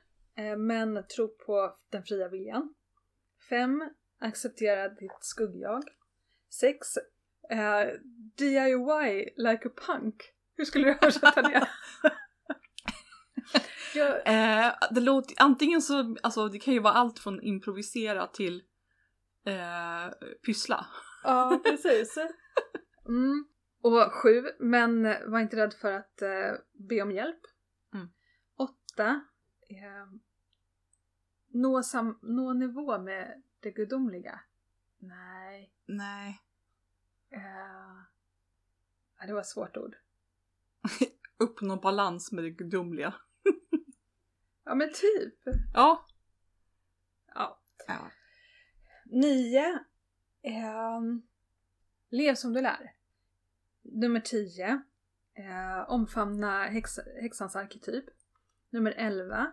men 0.57 1.03
tro 1.15 1.27
på 1.27 1.75
den 1.89 2.03
fria 2.03 2.27
viljan. 2.29 2.73
Fem, 3.49 3.89
acceptera 4.19 4.89
ditt 4.89 5.17
skuggjag. 5.21 5.83
Sex, 6.49 6.97
eh, 7.49 7.87
DIY 8.37 9.29
like 9.37 9.67
a 9.67 9.71
punk. 9.87 10.15
Hur 10.55 10.65
skulle 10.65 10.85
du 10.85 10.91
översätta 11.01 11.41
det? 11.41 11.67
jag, 13.95 14.27
Eh, 14.27 14.73
det 14.91 15.01
låter, 15.01 15.35
antingen 15.39 15.81
så, 15.81 16.15
alltså 16.23 16.47
det 16.47 16.59
kan 16.59 16.73
ju 16.73 16.79
vara 16.79 16.93
allt 16.93 17.19
från 17.19 17.41
improvisera 17.41 18.27
till 18.27 18.63
eh, 19.45 20.11
pyssla. 20.45 20.85
ja, 21.23 21.61
precis. 21.63 22.17
Mm. 23.07 23.47
Och 23.81 24.13
sju, 24.13 24.45
men 24.59 25.03
var 25.03 25.39
inte 25.39 25.57
rädd 25.57 25.73
för 25.73 25.91
att 25.93 26.21
eh, 26.21 26.51
be 26.89 27.01
om 27.01 27.11
hjälp. 27.11 27.39
Mm. 27.93 28.07
Åtta, 28.57 29.21
eh, 29.67 30.05
nå, 31.47 31.83
sam, 31.83 32.19
nå 32.21 32.53
nivå 32.53 32.97
med 32.99 33.43
det 33.59 33.71
gudomliga. 33.71 34.39
Nej, 34.99 35.73
Nej. 35.85 36.41
eh, 37.29 37.97
det 39.27 39.33
var 39.33 39.41
ett 39.41 39.47
svårt 39.47 39.77
ord. 39.77 39.95
Uppnå 41.37 41.75
balans 41.75 42.31
med 42.31 42.43
det 42.43 42.51
gudomliga. 42.51 43.13
Ja 44.63 44.75
men 44.75 44.89
typ. 44.93 45.55
Ja. 45.73 46.05
Ja. 47.35 47.59
ja. 47.87 48.11
Nio. 49.05 49.79
ehm, 50.41 51.21
lev 52.09 52.35
som 52.35 52.53
du 52.53 52.61
lär. 52.61 52.95
Nummer 53.81 54.19
tio. 54.19 54.81
Eh, 55.33 55.89
omfamna 55.89 56.63
häx, 56.63 56.99
häxans 57.21 57.55
arketyp. 57.55 58.05
Nummer 58.69 58.91
elva. 58.91 59.51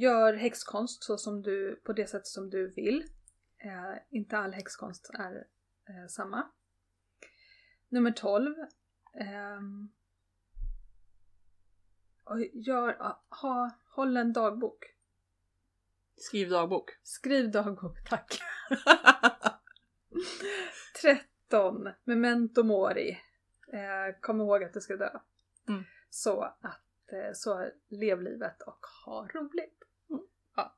Gör 0.00 0.34
häxkonst 0.34 1.04
så 1.04 1.18
som 1.18 1.42
du, 1.42 1.76
på 1.76 1.92
det 1.92 2.06
sätt 2.06 2.26
som 2.26 2.50
du 2.50 2.68
vill. 2.68 3.04
Eh, 3.58 3.94
inte 4.10 4.38
all 4.38 4.52
häxkonst 4.52 5.10
är 5.14 5.46
eh, 5.88 6.06
samma. 6.08 6.50
Nummer 7.88 8.12
12. 8.12 8.54
ehm, 9.14 9.88
och 12.24 12.40
gör, 12.40 13.16
ha, 13.42 13.70
håll 13.84 14.16
en 14.16 14.32
dagbok. 14.32 14.84
Skriv 16.16 16.50
dagbok. 16.50 16.90
Skriv 17.02 17.50
dagbok, 17.50 18.04
tack. 18.08 18.40
13. 21.02 21.88
Memento 22.04 22.62
mori. 22.62 23.10
Eh, 23.72 24.20
kom 24.20 24.40
ihåg 24.40 24.64
att 24.64 24.72
du 24.72 24.80
ska 24.80 24.96
dö. 24.96 25.18
Mm. 25.68 25.84
Så 26.10 26.42
att 26.42 26.64
eh, 26.64 26.70
så 27.34 27.70
lev 27.88 28.22
livet 28.22 28.62
och 28.62 28.86
ha 29.06 29.28
roligt. 29.34 29.82
Mm. 30.10 30.22
Ja. 30.56 30.76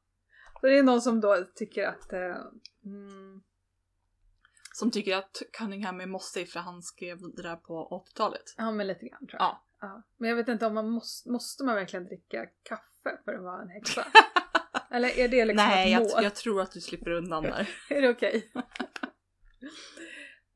Så 0.60 0.66
det 0.66 0.78
är 0.78 0.82
någon 0.82 1.02
som 1.02 1.20
då 1.20 1.44
tycker 1.54 1.86
att 1.86 2.12
eh, 2.12 2.36
mm, 2.84 3.42
Som 4.72 4.90
tycker 4.90 5.16
att 5.16 5.42
Cunningham 5.52 6.00
är 6.00 6.06
mossig 6.06 6.48
för 6.48 6.60
han 6.60 6.82
skrev 6.82 7.18
det 7.36 7.42
där 7.42 7.56
på 7.56 8.04
80-talet. 8.08 8.54
Ja 8.56 8.70
men 8.70 8.86
lite 8.86 9.06
grann 9.06 9.26
tror 9.26 9.40
jag. 9.40 9.42
Ja. 9.42 9.62
Ja. 9.82 10.02
Men 10.16 10.30
jag 10.30 10.36
vet 10.36 10.48
inte 10.48 10.66
om 10.66 10.74
man 10.74 10.90
måste, 10.90 11.30
måste 11.30 11.64
man 11.64 11.74
verkligen 11.74 12.04
dricka 12.04 12.46
kaffe 12.62 13.18
för 13.24 13.34
att 13.34 13.42
vara 13.42 13.62
en 13.62 13.68
häxa? 13.68 14.06
Eller 14.90 15.18
är 15.18 15.28
det 15.28 15.44
liksom 15.44 15.66
Nej, 15.66 15.92
ett 15.92 16.00
jag, 16.00 16.14
mål? 16.14 16.24
jag 16.24 16.34
tror 16.34 16.60
att 16.60 16.72
du 16.72 16.80
slipper 16.80 17.10
undan 17.10 17.42
där. 17.42 17.68
Är 17.90 18.02
det 18.02 18.10
okej? 18.10 18.52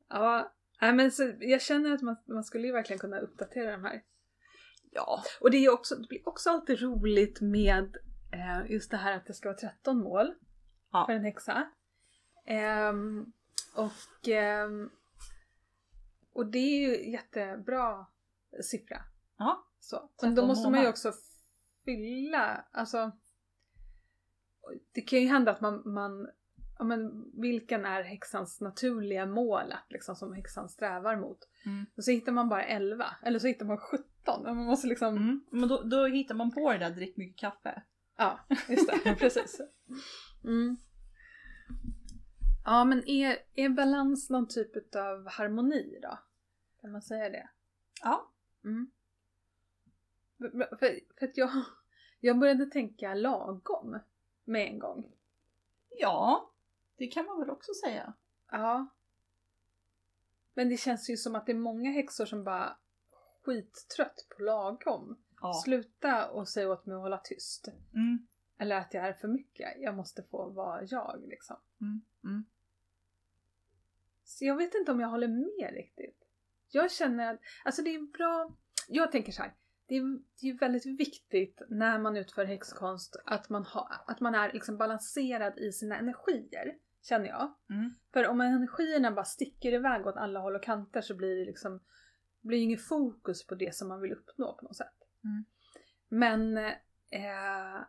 ja, 0.09 0.53
nej, 0.81 0.93
men 0.93 1.11
så, 1.11 1.33
jag 1.39 1.61
känner 1.61 1.91
att 1.91 2.01
man, 2.01 2.15
man 2.25 2.43
skulle 2.43 2.67
ju 2.67 2.73
verkligen 2.73 2.99
kunna 2.99 3.19
uppdatera 3.19 3.71
de 3.71 3.83
här. 3.83 4.01
Ja. 4.97 5.23
Och 5.41 5.51
det, 5.51 5.57
är 5.57 5.73
också, 5.73 5.95
det 5.95 6.07
blir 6.07 6.27
också 6.29 6.49
alltid 6.49 6.81
roligt 6.81 7.41
med 7.41 7.97
eh, 8.31 8.71
just 8.71 8.91
det 8.91 8.97
här 8.97 9.17
att 9.17 9.25
det 9.25 9.33
ska 9.33 9.49
vara 9.49 9.57
13 9.57 9.97
mål 9.97 10.33
Ja. 10.91 11.05
för 11.05 11.13
en 11.13 11.23
häxa. 11.23 11.69
Ehm, 12.45 13.31
och, 13.75 14.27
ehm, 14.27 14.89
och 16.33 16.45
det 16.45 16.59
är 16.59 16.89
ju 16.89 17.11
jättebra 17.11 18.05
siffra. 18.63 19.01
Ja. 19.37 19.65
Så. 19.79 20.09
Men 20.21 20.29
13 20.31 20.35
då 20.35 20.47
måste 20.47 20.69
man 20.69 20.81
ju 20.81 20.87
också 20.87 21.13
fylla, 21.85 22.65
alltså 22.71 23.11
det 24.91 25.01
kan 25.01 25.19
ju 25.19 25.27
hända 25.27 25.51
att 25.51 25.61
man, 25.61 25.81
man 25.85 26.29
ja 26.77 26.83
men 26.83 27.31
vilken 27.41 27.85
är 27.85 28.03
häxans 28.03 28.61
naturliga 28.61 29.25
mål 29.25 29.71
att 29.71 29.91
liksom, 29.91 30.15
som 30.15 30.33
häxan 30.33 30.69
strävar 30.69 31.15
mot? 31.15 31.39
Mm. 31.65 31.85
Och 31.97 32.03
så 32.03 32.11
hittar 32.11 32.31
man 32.31 32.49
bara 32.49 32.63
11, 32.63 33.05
eller 33.23 33.39
så 33.39 33.47
hittar 33.47 33.65
man 33.65 33.77
17. 33.77 34.05
Och 34.27 34.55
Man 34.55 34.65
måste 34.65 34.87
liksom, 34.87 35.17
Mm. 35.17 35.45
Men 35.51 35.69
då, 35.69 35.81
då 35.81 36.05
hittar 36.05 36.35
man 36.35 36.51
på 36.51 36.71
det 36.71 36.77
där 36.77 36.89
drick 36.89 37.17
mycket 37.17 37.39
kaffe. 37.39 37.81
ja 38.17 38.39
just 38.69 38.89
det, 39.03 39.15
precis. 39.19 39.61
Mm. 40.43 40.77
Ja 42.65 42.83
men 42.85 43.07
är, 43.09 43.37
är 43.53 43.69
balans 43.69 44.29
någon 44.29 44.47
typ 44.47 44.95
av 44.95 45.27
harmoni 45.29 45.99
då? 46.01 46.19
Kan 46.81 46.91
man 46.91 47.01
säga 47.01 47.29
det? 47.29 47.49
Ja. 48.03 48.31
Mm. 48.63 48.91
För, 50.79 50.89
för 51.19 51.25
att 51.25 51.37
jag, 51.37 51.49
jag 52.19 52.39
började 52.39 52.65
tänka 52.65 53.13
lagom 53.13 53.99
med 54.45 54.67
en 54.67 54.79
gång. 54.79 55.11
Ja. 55.89 56.51
Det 56.95 57.07
kan 57.07 57.25
man 57.25 57.39
väl 57.39 57.49
också 57.49 57.71
säga. 57.85 58.13
Ja. 58.51 58.87
Men 60.53 60.69
det 60.69 60.77
känns 60.77 61.09
ju 61.09 61.17
som 61.17 61.35
att 61.35 61.45
det 61.45 61.51
är 61.51 61.55
många 61.55 61.91
häxor 61.91 62.25
som 62.25 62.43
bara 62.43 62.77
skittrött 63.47 64.27
på 64.29 64.43
lagom. 64.43 65.17
Ja. 65.41 65.53
Sluta 65.65 66.29
och 66.29 66.49
säga 66.49 66.71
åt 66.71 66.85
mig 66.85 66.95
att 66.95 67.01
hålla 67.01 67.17
tyst. 67.17 67.67
Mm. 67.93 68.27
Eller 68.59 68.75
att 68.75 68.93
jag 68.93 69.07
är 69.07 69.13
för 69.13 69.27
mycket. 69.27 69.73
Jag 69.77 69.95
måste 69.95 70.23
få 70.23 70.49
vara 70.49 70.83
jag 70.83 71.23
liksom. 71.27 71.55
Mm. 71.81 72.01
Mm. 72.23 72.45
Så 74.23 74.45
jag 74.45 74.55
vet 74.55 74.75
inte 74.75 74.91
om 74.91 74.99
jag 74.99 75.07
håller 75.07 75.27
med 75.27 75.73
riktigt. 75.73 76.23
Jag 76.69 76.91
känner 76.91 77.33
att, 77.33 77.39
alltså 77.65 77.81
det 77.81 77.95
är 77.95 78.01
bra, 78.01 78.55
jag 78.87 79.11
tänker 79.11 79.31
så 79.31 79.41
här. 79.41 79.53
Det 79.85 79.95
är, 79.95 80.19
det 80.41 80.49
är 80.49 80.59
väldigt 80.59 80.85
viktigt 80.85 81.61
när 81.69 81.99
man 81.99 82.17
utför 82.17 82.45
häxkonst 82.45 83.15
att 83.25 83.49
man, 83.49 83.63
har, 83.63 83.87
att 84.07 84.19
man 84.19 84.35
är 84.35 84.53
liksom 84.53 84.77
balanserad 84.77 85.59
i 85.59 85.71
sina 85.71 85.97
energier. 85.97 86.77
Känner 87.01 87.27
jag. 87.27 87.53
Mm. 87.69 87.93
För 88.13 88.27
om 88.27 88.41
energierna 88.41 89.11
bara 89.11 89.25
sticker 89.25 89.73
iväg 89.73 90.07
åt 90.07 90.15
alla 90.17 90.39
håll 90.39 90.55
och 90.55 90.63
kanter 90.63 91.01
så 91.01 91.15
blir 91.15 91.35
det 91.35 91.45
liksom 91.45 91.79
blir 92.47 92.61
inget 92.61 92.87
fokus 92.87 93.47
på 93.47 93.55
det 93.55 93.75
som 93.75 93.87
man 93.87 94.01
vill 94.01 94.13
uppnå 94.13 94.53
på 94.53 94.65
något 94.65 94.75
sätt. 94.75 95.07
Mm. 95.23 95.45
Men 96.07 96.57
eh, 97.09 97.81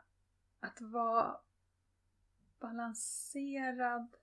att 0.61 0.81
vara 0.81 1.37
balanserad 2.61 4.17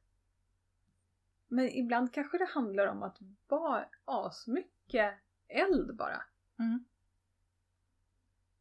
men 1.48 1.70
ibland 1.70 2.14
kanske 2.14 2.38
det 2.38 2.46
handlar 2.46 2.88
om 2.88 3.04
att 3.04 3.18
vara 3.48 3.86
asmycket 4.06 5.14
eld 5.48 5.96
bara. 5.96 6.24
Mm. 6.60 6.86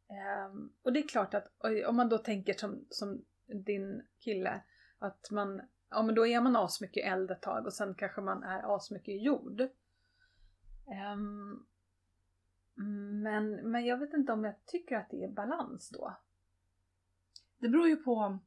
Ehm, 0.09 0.73
och 0.81 0.93
det 0.93 0.99
är 0.99 1.07
klart 1.07 1.33
att 1.33 1.51
om 1.87 1.95
man 1.95 2.09
då 2.09 2.17
tänker 2.17 2.53
som, 2.53 2.85
som 2.89 3.25
din 3.45 4.03
kille 4.19 4.61
att 4.99 5.31
man, 5.31 5.61
ja 5.89 6.03
men 6.03 6.15
då 6.15 6.27
är 6.27 6.41
man 6.41 6.55
asmycket 6.55 7.05
eld 7.05 7.31
ett 7.31 7.41
tag 7.41 7.65
och 7.65 7.73
sen 7.73 7.95
kanske 7.95 8.21
man 8.21 8.43
är 8.43 8.75
asmycket 8.75 9.21
jord. 9.21 9.61
Ehm, 10.87 11.65
men, 13.23 13.71
men 13.71 13.85
jag 13.85 13.97
vet 13.97 14.13
inte 14.13 14.33
om 14.33 14.43
jag 14.43 14.65
tycker 14.65 14.95
att 14.95 15.09
det 15.09 15.23
är 15.23 15.29
balans 15.29 15.89
då. 15.89 16.17
Det 17.57 17.69
beror 17.69 17.87
ju 17.87 17.95
på 17.95 18.39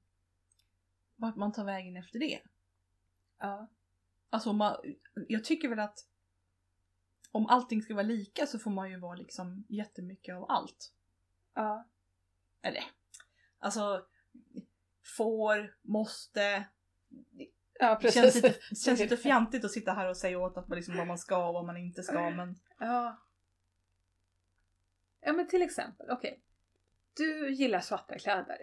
vart 1.16 1.37
man 1.37 1.52
tar 1.52 1.64
vägen 1.64 1.97
efter 1.97 2.18
det. 2.18 2.40
Ja. 3.38 3.68
Alltså 4.30 4.52
man, 4.52 4.76
jag 5.28 5.45
tycker 5.45 5.68
väl 5.68 5.78
att 5.78 6.09
om 7.30 7.47
allting 7.47 7.83
ska 7.83 7.95
vara 7.95 8.07
lika 8.07 8.47
så 8.47 8.59
får 8.59 8.71
man 8.71 8.90
ju 8.90 8.99
vara 8.99 9.14
liksom 9.14 9.64
jättemycket 9.68 10.35
av 10.35 10.50
allt. 10.50 10.92
Ja. 11.54 11.87
Eller, 12.62 12.85
alltså 13.59 14.07
får, 15.16 15.76
måste. 15.83 16.68
Ja 17.79 17.99
Det 18.03 18.13
känns 18.13 18.35
lite, 18.35 18.55
det 18.71 18.77
känns 18.77 19.01
lite 19.01 19.17
fjantigt 19.29 19.65
att 19.65 19.71
sitta 19.71 19.93
här 19.93 20.09
och 20.09 20.17
säga 20.17 20.39
åt 20.39 20.57
att 20.57 20.69
man 20.69 20.77
liksom 20.77 20.97
vad 20.97 21.07
man 21.07 21.19
ska 21.19 21.47
och 21.47 21.55
vad 21.55 21.65
man 21.65 21.77
inte 21.77 22.03
ska 22.03 22.31
men 22.31 22.57
Ja. 22.79 23.23
Ja 25.21 25.33
men 25.33 25.49
till 25.49 25.63
exempel, 25.63 26.11
okej. 26.11 26.43
Du 27.17 27.51
gillar 27.55 27.81
svarta 27.81 28.19
kläder. 28.19 28.59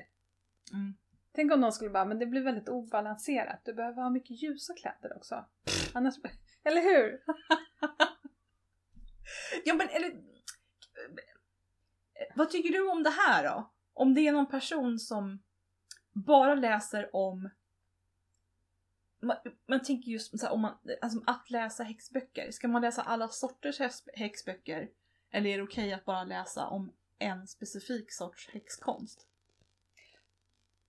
Mm. 0.74 0.96
Tänk 1.32 1.52
om 1.52 1.62
någon 1.62 1.72
skulle 1.72 1.90
bara, 1.90 2.06
men 2.06 2.20
det 2.20 2.26
blir 2.26 2.42
väldigt 2.42 2.70
obalanserat. 2.70 3.62
Du 3.66 3.74
behöver 3.74 4.02
ha 4.02 4.10
mycket 4.10 4.42
ljusa 4.42 4.74
kläder 4.74 5.18
också. 5.18 5.46
Annars, 5.94 6.16
eller 6.64 6.82
hur? 6.82 7.24
Ja 9.66 9.74
men 9.74 9.90
eller... 9.90 10.12
Vad 12.36 12.50
tycker 12.50 12.70
du 12.70 12.90
om 12.90 13.04
det 13.04 13.10
här 13.10 13.44
då? 13.44 13.72
Om 13.94 14.14
det 14.14 14.22
är 14.22 14.32
någon 14.32 14.50
person 14.50 15.00
som 15.00 15.44
bara 16.14 16.56
läser 16.56 17.16
om... 17.16 17.50
Man, 19.26 19.38
man 19.68 19.84
tänker 19.84 20.12
just 20.12 20.40
så 20.40 20.46
här, 20.46 20.54
om 20.54 20.62
man, 20.62 20.78
alltså 21.02 21.22
att 21.26 21.50
läsa 21.50 21.84
häxböcker. 21.84 22.52
Ska 22.52 22.68
man 22.68 22.82
läsa 22.82 23.02
alla 23.02 23.28
sorters 23.28 23.80
häx- 23.80 24.08
häxböcker? 24.14 24.90
Eller 25.32 25.50
är 25.50 25.58
det 25.58 25.64
okej 25.64 25.94
att 25.94 26.06
bara 26.06 26.24
läsa 26.24 26.68
om 26.68 26.92
en 27.20 27.48
specifik 27.48 28.12
sorts 28.12 28.50
häxkonst? 28.50 29.28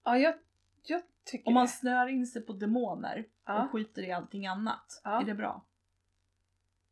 Ja, 0.04 0.18
jag, 0.18 0.34
jag 0.82 1.02
tycker 1.24 1.48
Om 1.48 1.54
man 1.54 1.66
det. 1.66 1.72
snör 1.72 2.06
in 2.06 2.26
sig 2.26 2.42
på 2.42 2.52
demoner 2.52 3.24
Ja. 3.44 3.64
och 3.64 3.70
skiter 3.70 4.02
i 4.02 4.12
allting 4.12 4.46
annat, 4.46 5.00
Ja. 5.04 5.20
är 5.20 5.24
det 5.24 5.34
bra? 5.34 5.64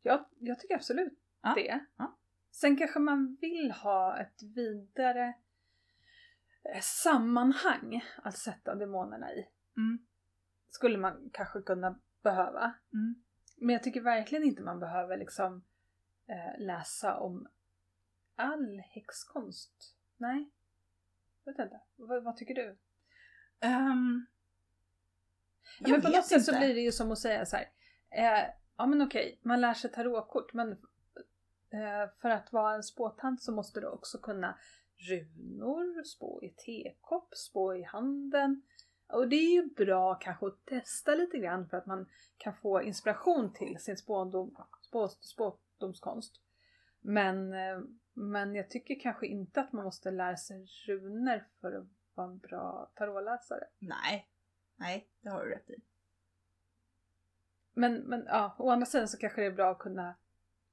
Jag, 0.01 0.25
jag 0.39 0.59
tycker 0.59 0.75
absolut 0.75 1.19
Ja, 1.41 1.53
det. 1.55 1.85
ja. 1.97 2.15
Sen 2.51 2.77
kanske 2.77 2.99
man 2.99 3.37
vill 3.41 3.71
ha 3.71 4.17
ett 4.17 4.43
vidare 4.43 5.33
eh, 6.63 6.81
sammanhang 6.81 8.03
att 8.17 8.37
sätta 8.37 8.75
demonerna 8.75 9.33
i. 9.33 9.47
Mm. 9.77 10.05
Skulle 10.75 10.97
man 10.97 11.29
kanske 11.33 11.61
kunna 11.61 11.99
behöva. 12.23 12.73
Mm. 12.93 13.23
Men 13.57 13.73
jag 13.73 13.83
tycker 13.83 14.01
verkligen 14.01 14.43
inte 14.43 14.61
man 14.61 14.79
behöver 14.79 15.17
liksom 15.17 15.63
eh, 16.27 16.65
läsa 16.65 17.19
om 17.19 17.47
all 18.35 18.79
häxkonst. 18.79 19.95
Nej. 20.17 20.51
Vet 21.45 21.59
inte. 21.59 21.81
Vad, 21.95 22.23
vad 22.23 22.37
tycker 22.37 22.55
du? 22.55 22.77
Ehm, 23.59 24.25
Ja, 25.79 25.89
men 25.89 26.01
på 26.01 26.09
något 26.09 26.25
sätt 26.25 26.45
så 26.45 26.57
blir 26.57 26.73
det 26.73 26.81
ju 26.81 26.91
som 26.91 27.11
att 27.11 27.19
säga 27.19 27.45
så 27.45 27.57
här. 27.57 27.69
Eh, 28.09 28.49
ja 28.77 28.85
men 28.85 29.01
okej, 29.01 29.39
man 29.41 29.61
lär 29.61 29.73
sig 29.73 29.91
tarotkort 29.91 30.53
men 30.53 30.71
eh, 31.69 32.09
för 32.21 32.29
att 32.29 32.53
vara 32.53 32.75
en 32.75 32.83
spåtant 32.83 33.43
så 33.43 33.51
måste 33.51 33.79
du 33.79 33.87
också 33.87 34.17
kunna 34.17 34.57
runor, 35.09 36.03
spå 36.03 36.43
i 36.43 36.49
tekopp, 36.49 37.35
spå 37.35 37.75
i 37.75 37.83
handen. 37.83 38.61
Och 39.15 39.27
det 39.27 39.35
är 39.35 39.53
ju 39.53 39.65
bra 39.65 40.15
kanske 40.15 40.47
att 40.47 40.65
testa 40.65 41.15
lite 41.15 41.37
grann 41.37 41.69
för 41.69 41.77
att 41.77 41.85
man 41.85 42.09
kan 42.37 42.53
få 42.53 42.81
inspiration 42.81 43.53
till 43.53 43.77
sin 43.79 43.97
spådom, 43.97 44.55
spå, 44.81 45.07
spådomskonst. 45.07 46.41
Men, 47.01 47.53
eh, 47.53 47.79
men 48.13 48.55
jag 48.55 48.69
tycker 48.69 48.99
kanske 48.99 49.27
inte 49.27 49.61
att 49.61 49.71
man 49.71 49.83
måste 49.83 50.11
lära 50.11 50.37
sig 50.37 50.65
runor 50.87 51.47
för 51.61 51.71
att 51.71 51.87
vara 52.13 52.27
en 52.27 52.37
bra 52.37 52.91
tarotläsare. 52.95 53.63
Nej. 53.79 54.27
Nej, 54.75 55.07
det 55.21 55.29
har 55.29 55.45
du 55.45 55.51
rätt 55.51 55.69
i. 55.69 55.75
Men, 57.73 57.95
men 57.95 58.25
ja, 58.27 58.55
å 58.59 58.69
andra 58.69 58.85
sidan 58.85 59.07
så 59.07 59.17
kanske 59.17 59.41
det 59.41 59.47
är 59.47 59.51
bra 59.51 59.71
att 59.71 59.79
kunna 59.79 60.15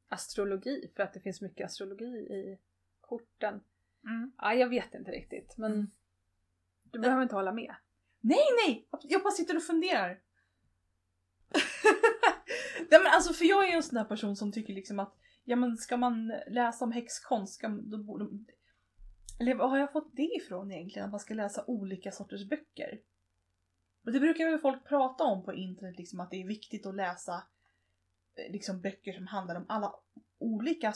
astrologi 0.09 0.91
för 0.97 1.03
att 1.03 1.13
det 1.13 1.21
finns 1.21 1.41
mycket 1.41 1.67
astrologi 1.67 2.17
i 2.17 2.59
korten. 3.01 3.61
Mm. 4.05 4.33
Ja, 4.39 4.55
jag 4.55 4.69
vet 4.69 4.95
inte 4.95 5.11
riktigt 5.11 5.57
men 5.59 5.73
Mm. 5.73 5.91
du 6.83 6.99
behöver 6.99 7.23
inte 7.23 7.35
hålla 7.35 7.53
med. 7.53 7.75
Nej, 8.23 8.45
nej! 8.67 8.89
Jag 9.03 9.23
bara 9.23 9.33
sitter 9.33 9.57
och 9.57 9.63
funderar. 9.63 10.09
nej 12.91 13.01
men 13.03 13.07
alltså 13.07 13.33
för 13.33 13.45
jag 13.45 13.69
är 13.69 13.77
en 13.77 13.83
sån 13.83 13.95
där 13.95 14.05
person 14.05 14.37
som 14.37 14.53
tycker 14.53 14.75
liksom 14.75 14.99
att 14.99 15.15
ja 15.45 15.57
men 15.57 15.77
ska 15.77 15.97
man 15.97 16.33
läsa 16.51 16.85
om 16.85 16.93
häxkonst 16.93 17.55
ska 17.55 17.69
man, 17.69 17.91
då 17.91 17.99
borde 17.99 18.27
eller 19.41 19.55
var 19.55 19.69
har 19.69 19.79
jag 19.79 19.93
fått 19.93 20.17
det 20.17 20.23
ifrån 20.37 20.73
egentligen? 20.73 21.07
Att 21.07 21.11
man 21.11 21.21
ska 21.21 21.35
läsa 21.35 21.65
olika 21.67 22.13
sorters 22.13 22.49
böcker? 22.49 23.01
Och 24.05 24.13
det 24.13 24.21
brukar 24.21 24.51
väl 24.51 24.59
folk 24.59 24.89
prata 24.89 25.25
om 25.25 25.45
på 25.45 25.55
internet 25.55 25.99
liksom 25.99 26.21
att 26.21 26.31
det 26.31 26.43
är 26.43 26.47
viktigt 26.47 26.87
att 26.87 26.95
läsa 26.95 27.35
eh, 28.35 28.53
liksom 28.53 28.81
böcker 28.81 29.13
som 29.13 29.27
handlar 29.27 29.57
om 29.57 29.67
alla 29.69 29.95
olika, 30.39 30.93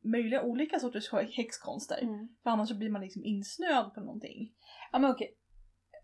möjliga 0.00 0.42
olika 0.42 0.78
sorters 0.78 1.12
häxkonster. 1.12 2.00
För 2.42 2.50
annars 2.50 2.68
så 2.68 2.74
blir 2.74 2.90
man 2.90 3.00
liksom 3.00 3.24
insnöad 3.24 3.94
på 3.94 4.00
någonting. 4.00 4.52
Ja 4.92 4.98
men 4.98 5.10
okej, 5.10 5.36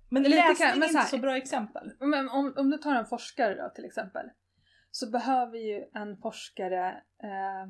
Men 0.09 0.23
läsning 0.23 0.57
kan- 0.57 0.67
är 0.67 0.71
men 0.81 0.89
inte 0.89 0.93
så 0.93 0.99
här- 0.99 1.07
så 1.07 1.19
bra 1.19 1.37
exempel. 1.37 1.93
men 2.01 2.29
om, 2.29 2.55
om 2.57 2.71
du 2.71 2.79
tar 2.79 2.95
en 2.95 3.07
forskare 3.07 3.55
då 3.55 3.71
till 3.75 3.85
exempel. 3.85 4.31
Så 4.91 5.11
behöver 5.11 5.59
ju 5.59 5.85
en 5.95 6.17
forskare, 6.17 7.03
eh, 7.23 7.69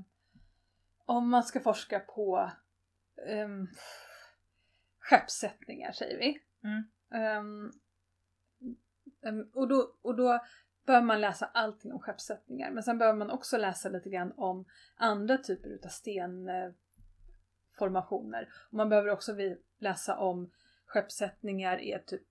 om 1.04 1.30
man 1.30 1.42
ska 1.42 1.60
forska 1.60 2.00
på 2.00 2.50
um, 3.44 3.68
skeppssättningar 4.98 5.92
säger 5.92 6.18
vi. 6.18 6.38
Mm. 6.64 6.84
Ehm, 7.14 7.72
och, 9.52 9.68
då, 9.68 9.94
och 10.02 10.16
då 10.16 10.40
behöver 10.86 11.06
man 11.06 11.20
läsa 11.20 11.46
allting 11.46 11.92
om 11.92 12.00
skeppssättningar. 12.00 12.70
Men 12.70 12.82
sen 12.82 12.98
behöver 12.98 13.18
man 13.18 13.30
också 13.30 13.56
läsa 13.56 13.88
lite 13.88 14.10
grann 14.10 14.32
om 14.36 14.64
andra 14.96 15.38
typer 15.38 15.68
utav 15.68 15.88
stenformationer. 15.88 18.48
Och 18.70 18.74
man 18.76 18.88
behöver 18.88 19.10
också 19.10 19.32
läsa 19.78 20.16
om 20.18 20.50
skeppssättningar 20.86 21.78
i 21.78 22.02
typ 22.06 22.26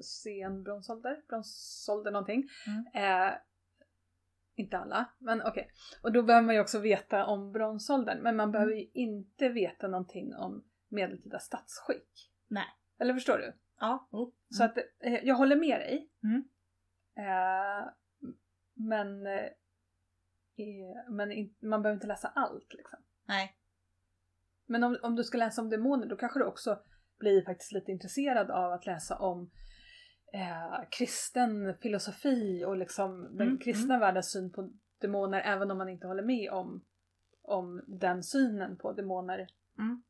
sen 0.00 0.62
bronsålder, 0.62 1.22
bronsålder 1.28 2.10
någonting. 2.10 2.48
Mm. 2.66 2.86
Eh, 2.94 3.34
inte 4.54 4.78
alla, 4.78 5.12
men 5.18 5.42
okej. 5.42 5.70
Och 6.02 6.12
då 6.12 6.22
behöver 6.22 6.46
man 6.46 6.54
ju 6.54 6.60
också 6.60 6.78
veta 6.78 7.26
om 7.26 7.52
bronsåldern. 7.52 8.22
Men 8.22 8.36
man 8.36 8.52
behöver 8.52 8.72
ju 8.72 8.90
inte 8.92 9.48
veta 9.48 9.88
någonting 9.88 10.34
om 10.34 10.64
medeltida 10.88 11.38
statsskick. 11.38 12.30
Nej. 12.48 12.66
Eller 12.98 13.14
förstår 13.14 13.38
du? 13.38 13.52
Ja. 13.80 14.08
Oh. 14.10 14.28
Så 14.50 14.64
att 14.64 14.78
eh, 15.00 15.24
jag 15.24 15.34
håller 15.34 15.56
med 15.56 15.80
dig. 15.80 16.10
Mm. 16.22 16.44
Eh, 17.16 17.88
men 18.74 19.26
eh, 19.26 19.44
eh, 20.56 21.10
men 21.10 21.32
in, 21.32 21.54
man 21.60 21.82
behöver 21.82 21.96
inte 21.96 22.06
läsa 22.06 22.28
allt 22.28 22.74
liksom. 22.74 22.98
Nej. 23.24 23.56
Men 24.66 24.84
om, 24.84 24.98
om 25.02 25.16
du 25.16 25.24
ska 25.24 25.38
läsa 25.38 25.62
om 25.62 25.70
demoner 25.70 26.06
då 26.06 26.16
kanske 26.16 26.38
du 26.38 26.44
också 26.44 26.82
blir 27.20 27.44
faktiskt 27.44 27.72
lite 27.72 27.92
intresserad 27.92 28.50
av 28.50 28.72
att 28.72 28.86
läsa 28.86 29.18
om 29.18 29.50
eh, 30.32 30.88
kristen 30.90 31.74
filosofi 31.82 32.64
och 32.64 32.76
liksom 32.76 33.22
den 33.22 33.48
Mm, 33.48 33.58
kristna 33.58 33.98
världens 33.98 34.32
syn 34.32 34.52
på 34.52 34.72
demoner 35.00 35.40
även 35.40 35.70
om 35.70 35.78
man 35.78 35.88
inte 35.88 36.06
håller 36.06 36.22
med 36.22 36.50
om, 36.50 36.84
om 37.42 37.84
den 37.86 38.22
synen 38.22 38.76
på 38.76 38.92
demoner. 38.92 39.46
Mm. 39.78 40.02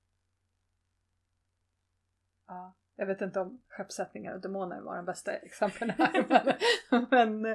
Ja, 2.47 2.75
jag 2.97 3.07
vet 3.07 3.21
inte 3.21 3.41
om 3.41 3.63
skeppssättningar 3.69 4.35
och 4.35 4.41
demoner 4.41 4.81
var 4.81 4.97
de 4.97 5.05
bästa 5.05 5.33
exemplen 5.33 5.91
här. 5.91 6.27
men 7.11 7.41
men 7.41 7.47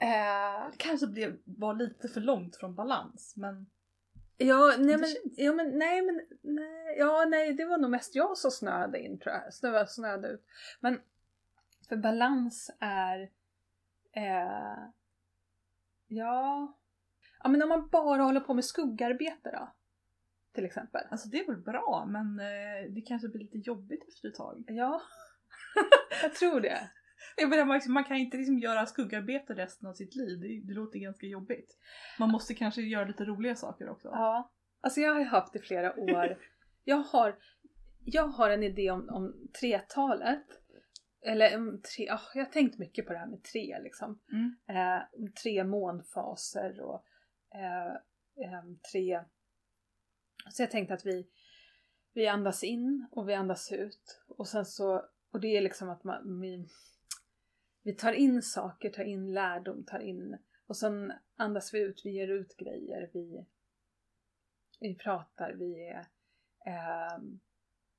eh, 0.00 0.70
Det 0.70 0.76
kanske 0.76 1.06
blev, 1.06 1.38
var 1.44 1.74
lite 1.74 2.08
för 2.08 2.20
långt 2.20 2.56
från 2.56 2.74
balans 2.74 3.34
men 3.36 3.70
Ja, 4.42 4.74
nej 4.78 4.96
men, 4.96 5.08
ja, 5.36 5.52
men, 5.52 5.78
nej 5.78 6.02
men, 6.02 6.20
nej, 6.42 6.98
ja, 6.98 7.26
nej, 7.28 7.54
det 7.54 7.64
var 7.64 7.78
nog 7.78 7.90
mest 7.90 8.14
jag 8.14 8.38
som 8.38 8.50
snöade 8.50 8.98
in 8.98 9.18
tror 9.18 9.34
jag. 9.34 9.54
Snöade, 9.54 9.86
snöade 9.86 10.28
ut. 10.28 10.46
Men, 10.80 11.00
för 11.88 11.96
balans 11.96 12.70
är, 12.80 13.20
eh, 14.12 14.84
ja, 16.06 16.78
ja 17.42 17.48
men 17.48 17.62
om 17.62 17.68
man 17.68 17.88
bara 17.88 18.22
håller 18.22 18.40
på 18.40 18.54
med 18.54 18.64
skuggarbete 18.64 19.50
då? 19.50 19.72
Till 20.52 20.64
exempel. 20.64 21.02
alltså 21.10 21.28
det 21.28 21.40
är 21.40 21.46
väl 21.46 21.62
bra 21.62 22.06
men 22.08 22.40
eh, 22.40 22.90
det 22.90 23.00
kanske 23.00 23.28
blir 23.28 23.40
lite 23.40 23.58
jobbigt 23.58 24.08
efter 24.08 24.28
ett 24.28 24.34
tag. 24.34 24.64
Ja, 24.66 25.02
jag 26.22 26.34
tror 26.34 26.60
det. 26.60 26.90
Jag 27.36 27.48
menar, 27.48 27.88
man, 27.88 28.04
kan 28.04 28.16
inte 28.16 28.36
liksom 28.36 28.58
göra 28.58 28.86
skuggarbete 28.86 29.54
resten 29.54 29.88
av 29.88 29.92
sitt 29.92 30.16
liv, 30.16 30.40
det, 30.40 30.60
det 30.66 30.74
låter 30.74 30.98
ganska 30.98 31.26
jobbigt. 31.26 31.76
Man 32.18 32.30
måste 32.30 32.54
kanske 32.54 32.82
göra 32.82 33.04
lite 33.04 33.24
roliga 33.24 33.56
saker 33.56 33.88
också. 33.88 34.08
Ja, 34.08 34.52
alltså 34.80 35.00
jag 35.00 35.14
har 35.14 35.24
haft 35.24 35.56
i 35.56 35.58
flera 35.58 35.94
år. 35.96 36.38
Jag 36.84 36.96
har, 36.96 37.38
jag 38.04 38.26
har 38.26 38.50
en 38.50 38.62
idé 38.62 38.90
om, 38.90 39.08
om 39.08 39.48
tretalet. 39.60 40.46
Eller 41.22 41.56
om 41.56 41.82
tre, 41.82 42.12
oh, 42.12 42.20
jag 42.34 42.44
har 42.44 42.52
tänkt 42.52 42.78
mycket 42.78 43.06
på 43.06 43.12
det 43.12 43.18
här 43.18 43.26
med 43.26 43.42
tre 43.42 43.78
liksom. 43.82 44.20
Mm. 44.32 44.56
Eh, 44.68 45.02
tre 45.42 45.64
månfaser 45.64 46.80
och 46.80 47.04
eh, 47.54 47.94
eh, 48.46 48.64
tre... 48.92 49.24
Så 50.50 50.62
jag 50.62 50.70
tänkte 50.70 50.94
att 50.94 51.06
vi, 51.06 51.28
vi 52.14 52.26
andas 52.26 52.64
in 52.64 53.08
och 53.10 53.28
vi 53.28 53.34
andas 53.34 53.72
ut. 53.72 54.22
Och 54.28 54.48
sen 54.48 54.64
så, 54.64 55.04
och 55.32 55.40
det 55.40 55.56
är 55.56 55.60
liksom 55.60 55.90
att 55.90 56.04
man, 56.04 56.40
vi, 56.40 56.68
vi 57.82 57.94
tar 57.94 58.12
in 58.12 58.42
saker, 58.42 58.90
tar 58.90 59.04
in 59.04 59.32
lärdom, 59.32 59.84
tar 59.84 60.00
in 60.00 60.38
och 60.66 60.76
sen 60.76 61.12
andas 61.36 61.74
vi 61.74 61.80
ut, 61.80 62.02
vi 62.04 62.10
ger 62.10 62.28
ut 62.28 62.56
grejer, 62.56 63.10
vi, 63.12 63.46
vi 64.80 64.94
pratar, 64.94 65.52
vi 65.52 65.88
är 65.88 66.06
eh, 66.66 67.18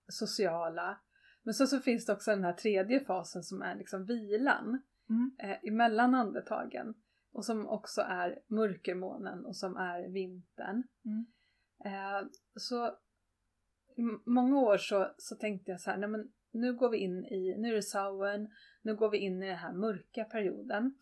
sociala. 0.07 1.01
Men 1.43 1.53
så, 1.53 1.67
så 1.67 1.79
finns 1.79 2.05
det 2.05 2.13
också 2.13 2.31
den 2.31 2.43
här 2.43 2.53
tredje 2.53 2.99
fasen 2.99 3.43
som 3.43 3.61
är 3.61 3.75
liksom 3.75 4.05
vilan 4.05 4.81
Mm. 5.11 5.31
eh, 5.39 5.57
emellan 5.63 6.15
andetagen. 6.15 6.93
Och 7.33 7.45
som 7.45 7.67
också 7.67 8.01
är 8.01 8.39
mörkermånen 8.47 9.45
och 9.45 9.55
som 9.55 9.77
är 9.77 10.07
vintern. 10.07 10.83
Mm. 11.05 11.25
Eh, 11.85 12.27
så 12.55 12.87
i 13.95 14.01
många 14.25 14.59
år 14.59 14.77
så, 14.77 15.13
så 15.17 15.35
tänkte 15.35 15.71
jag 15.71 15.81
så 15.81 15.89
här, 15.91 15.97
nej 15.97 16.09
men 16.09 16.31
nu 16.51 16.73
går 16.73 16.89
vi 16.89 16.97
in 16.97 17.25
i, 17.25 17.55
nu 17.57 17.67
är 17.69 17.73
det 17.73 17.81
Samhain, 17.81 18.49
nu 18.81 18.95
går 18.95 19.09
vi 19.09 19.17
in 19.17 19.43
i 19.43 19.47
den 19.47 19.57
här 19.57 19.73
mörka 19.73 20.23
perioden 20.23 20.95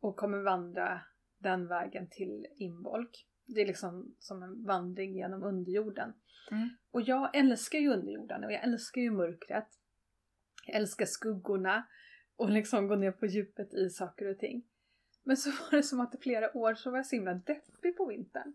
och 0.00 0.16
kommer 0.16 0.38
vandra 0.38 1.00
den 1.38 1.68
vägen 1.68 2.08
till 2.10 2.46
Imbolc. 2.56 3.10
Det 3.46 3.60
är 3.60 3.66
liksom 3.66 4.14
som 4.18 4.42
en 4.42 4.64
vandring 4.64 5.14
genom 5.14 5.42
underjorden. 5.42 6.14
Mm. 6.50 6.68
Och 6.90 7.02
jag 7.02 7.36
älskar 7.36 7.78
ju 7.78 7.92
underjorden 7.92 8.44
och 8.44 8.52
jag 8.52 8.64
älskar 8.64 9.00
ju 9.00 9.10
mörkret. 9.10 9.68
Jag 10.66 10.76
älskar 10.76 11.06
skuggorna 11.06 11.86
och 12.36 12.50
liksom 12.50 12.88
gå 12.88 12.96
ner 12.96 13.12
på 13.12 13.26
djupet 13.26 13.74
i 13.74 13.90
saker 13.90 14.30
och 14.30 14.38
ting. 14.38 14.64
Men 15.22 15.36
så 15.36 15.50
var 15.70 15.76
det 15.76 15.82
som 15.82 16.00
att 16.00 16.14
i 16.14 16.18
flera 16.18 16.56
år 16.56 16.74
så 16.74 16.90
var 16.90 16.98
jag 16.98 17.06
så 17.06 17.16
himla 17.16 17.34
deppig 17.34 17.96
på 17.96 18.06
vintern. 18.06 18.54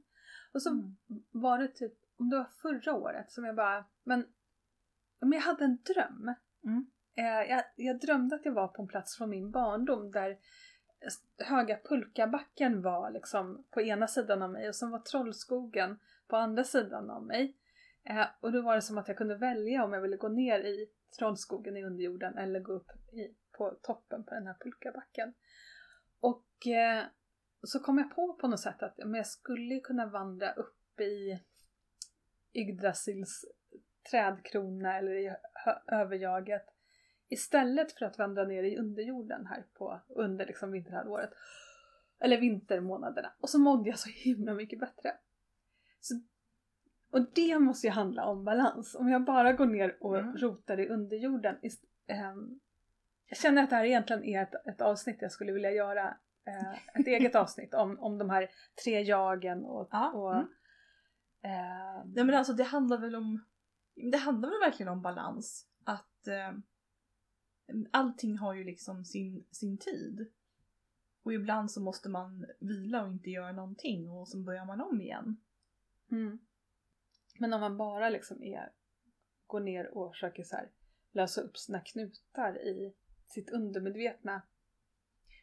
Och 0.53 0.61
så 0.61 0.69
Mm. 0.69 0.95
var 1.31 1.59
det 1.59 1.67
typ, 1.67 1.93
om 2.17 2.29
det 2.29 2.37
var 2.37 2.49
förra 2.61 2.93
året 2.93 3.31
som 3.31 3.43
jag 3.45 3.55
bara, 3.55 3.85
men, 4.03 4.25
men 5.19 5.31
jag 5.31 5.41
hade 5.41 5.65
en 5.65 5.77
dröm. 5.83 6.33
Mm. 6.63 6.87
Eh, 7.15 7.49
jag, 7.49 7.63
jag 7.75 7.99
drömde 7.99 8.35
att 8.35 8.45
jag 8.45 8.53
var 8.53 8.67
på 8.67 8.81
en 8.81 8.87
plats 8.87 9.17
från 9.17 9.29
min 9.29 9.51
barndom 9.51 10.11
där 10.11 10.37
Höga 11.37 11.79
Pulkabacken 11.89 12.81
var 12.81 13.11
liksom 13.11 13.65
på 13.69 13.81
ena 13.81 14.07
sidan 14.07 14.41
av 14.41 14.51
mig 14.51 14.69
och 14.69 14.75
sen 14.75 14.91
var 14.91 14.99
Trollskogen 14.99 15.99
på 16.27 16.35
andra 16.35 16.63
sidan 16.63 17.09
av 17.09 17.23
mig. 17.23 17.57
Eh, 18.03 18.25
och 18.39 18.51
då 18.51 18.61
var 18.61 18.75
det 18.75 18.81
som 18.81 18.97
att 18.97 19.07
jag 19.07 19.17
kunde 19.17 19.37
välja 19.37 19.83
om 19.83 19.93
jag 19.93 20.01
ville 20.01 20.17
gå 20.17 20.27
ner 20.27 20.59
i 20.59 20.87
Trollskogen 21.17 21.77
i 21.77 21.83
underjorden 21.83 22.37
eller 22.37 22.59
gå 22.59 22.73
upp 22.73 22.91
i, 23.13 23.35
på 23.57 23.77
toppen 23.81 24.23
på 24.23 24.33
den 24.33 24.47
här 24.47 24.57
pulkabacken. 24.59 25.33
Och 26.19 26.67
eh, 26.67 27.05
så 27.63 27.79
kom 27.79 27.97
jag 27.97 28.15
på 28.15 28.33
på 28.33 28.47
något 28.47 28.59
sätt 28.59 28.83
att 28.83 28.97
men 28.97 29.13
jag 29.13 29.27
skulle 29.27 29.79
kunna 29.79 30.05
vandra 30.05 30.53
upp 30.53 30.99
i 30.99 31.39
Yggdrasils 32.53 33.45
trädkrona 34.11 34.97
eller 34.97 35.11
i 35.15 35.35
överjaget 35.87 36.65
istället 37.29 37.91
för 37.91 38.05
att 38.05 38.17
vandra 38.17 38.43
ner 38.43 38.63
i 38.63 38.77
underjorden 38.77 39.45
här 39.47 39.63
på 39.73 40.01
under 40.07 40.45
liksom 40.45 40.71
vinterhalvåret. 40.71 41.29
Eller 42.19 42.37
vintermånaderna. 42.37 43.33
Och 43.39 43.49
så 43.49 43.59
mådde 43.59 43.89
jag 43.89 43.99
så 43.99 44.09
himla 44.09 44.53
mycket 44.53 44.79
bättre. 44.79 45.13
Så, 45.99 46.13
och 47.11 47.25
det 47.35 47.59
måste 47.59 47.87
ju 47.87 47.91
handla 47.93 48.25
om 48.25 48.43
balans. 48.45 48.95
Om 48.95 49.09
jag 49.09 49.23
bara 49.25 49.53
går 49.53 49.65
ner 49.65 49.97
och 49.99 50.17
Mm. 50.19 50.37
rotar 50.37 50.79
i 50.79 50.87
underjorden. 50.89 51.55
ehm, 52.07 52.59
jag 53.29 53.37
känner 53.37 53.63
att 53.63 53.69
det 53.69 53.75
här 53.75 53.85
egentligen 53.85 54.23
är 54.23 54.41
ett, 54.43 54.67
ett 54.67 54.81
avsnitt 54.81 55.17
jag 55.21 55.31
skulle 55.31 55.51
vilja 55.51 55.71
göra. 55.71 56.17
eh, 56.45 56.99
ett 56.99 57.07
eget 57.07 57.35
avsnitt 57.43 57.73
om, 57.73 57.99
om 57.99 58.17
de 58.17 58.29
här 58.29 58.49
tre 58.83 59.01
jagen 59.01 59.65
och, 59.65 59.89
Ja, 59.91 60.11
och 60.11 60.33
mm. 60.35 60.47
eh, 61.43 62.05
Nej 62.05 62.23
men 62.25 62.35
alltså 62.35 62.53
det 62.53 62.63
handlar 62.63 62.97
väl 62.97 63.15
om 63.15 63.45
Det 64.11 64.17
handlar 64.17 64.49
väl 64.49 64.59
verkligen 64.59 64.91
om 64.91 65.01
balans. 65.01 65.67
Att 65.83 66.27
eh, 66.27 66.53
allting 67.91 68.37
har 68.37 68.53
ju 68.53 68.63
liksom 68.63 69.05
sin, 69.05 69.45
sin 69.51 69.77
tid. 69.77 70.31
Och 71.23 71.33
ibland 71.33 71.71
så 71.71 71.81
måste 71.81 72.09
man 72.09 72.45
vila 72.59 73.03
och 73.03 73.11
inte 73.11 73.29
göra 73.29 73.51
någonting 73.51 74.09
och 74.09 74.27
så 74.27 74.37
börjar 74.37 74.65
man 74.65 74.81
om 74.81 75.01
igen. 75.01 75.37
Mm. 76.11 76.39
Men 77.39 77.53
om 77.53 77.61
man 77.61 77.77
bara 77.77 78.09
liksom 78.09 78.43
är, 78.43 78.71
går 79.47 79.59
ner 79.59 79.97
och 79.97 80.11
försöker 80.11 80.43
så 80.43 80.55
här 80.55 80.71
lösa 81.11 81.41
upp 81.41 81.57
sina 81.57 81.79
knutar 81.79 82.57
i 82.57 82.93
sitt 83.25 83.49
undermedvetna 83.49 84.41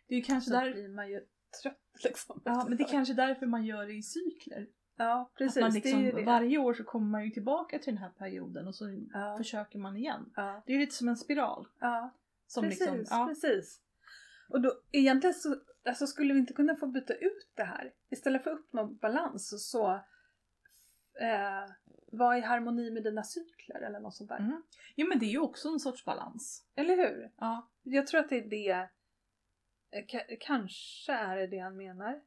Det 0.06 0.14
är 0.14 0.22
kanske 0.22 0.50
så 0.50 0.56
där, 0.56 0.72
blir 0.72 0.88
man 0.88 1.10
ju 1.10 1.26
trött 1.62 1.80
liksom. 2.04 2.42
ja, 2.44 2.66
men 2.68 2.76
det 2.78 2.84
är 2.84 2.88
kanske 2.88 3.14
därför 3.14 3.46
man 3.46 3.64
gör 3.64 3.86
det 3.86 3.94
i 3.94 4.02
cykler. 4.02 4.68
Ja, 4.96 5.30
precis. 5.38 5.56
att 5.56 5.60
man 5.62 5.70
det 5.70 5.74
liksom, 5.74 6.00
är 6.00 6.04
ju 6.04 6.12
det. 6.12 6.22
Varje 6.24 6.58
år 6.58 6.74
så 6.74 6.84
kommer 6.84 7.06
man 7.06 7.24
ju 7.24 7.30
tillbaka 7.30 7.78
till 7.78 7.94
den 7.94 8.02
här 8.02 8.10
perioden 8.10 8.66
och 8.68 8.74
så 8.74 8.84
Ja. 9.12 9.34
försöker 9.38 9.78
man 9.78 9.96
igen. 9.96 10.32
Ja, 10.36 10.62
Det 10.66 10.72
är 10.72 10.74
ju 10.74 10.80
lite 10.80 10.94
som 10.94 11.08
en 11.08 11.16
spiral. 11.16 11.68
ja 11.80 12.10
Som 12.46 12.62
precis, 12.64 12.80
liksom, 12.80 13.06
ja, 13.10 13.26
precis. 13.26 13.80
Och 14.48 14.60
då 14.60 14.72
egentligen 14.92 15.34
så 15.34 15.56
alltså, 15.84 16.06
skulle 16.06 16.34
vi 16.34 16.40
inte 16.40 16.52
kunna 16.52 16.76
få 16.76 16.86
byta 16.86 17.14
ut 17.14 17.48
det 17.54 17.64
här. 17.64 17.92
Istället 18.10 18.44
för 18.44 18.50
att 18.50 18.58
uppnå 18.58 18.86
balans 18.86 19.48
så, 19.48 19.58
så 19.58 19.90
eh, 21.20 21.70
var 22.12 22.34
i 22.34 22.40
harmoni 22.40 22.90
med 22.90 23.02
dina 23.04 23.22
cykler 23.22 23.80
eller 23.80 24.00
något 24.00 24.14
sånt 24.14 24.28
där. 24.30 24.38
Mm. 24.38 24.62
ja 24.94 25.06
men 25.06 25.18
det 25.18 25.26
är 25.26 25.30
ju 25.30 25.38
också 25.40 25.68
en 25.68 25.80
sorts 25.80 26.04
balans. 26.04 26.64
Eller 26.74 26.96
hur? 26.96 27.30
Ja. 27.38 27.68
Jag 27.82 28.06
tror 28.06 28.20
att 28.20 28.28
det 28.28 28.36
är 28.38 28.48
det. 28.50 28.88
eh, 29.90 30.04
ka- 30.06 30.36
Kanske 30.40 31.12
är 31.12 31.36
det 31.36 31.46
det 31.46 31.58
han 31.58 31.76
menar. 31.76 32.20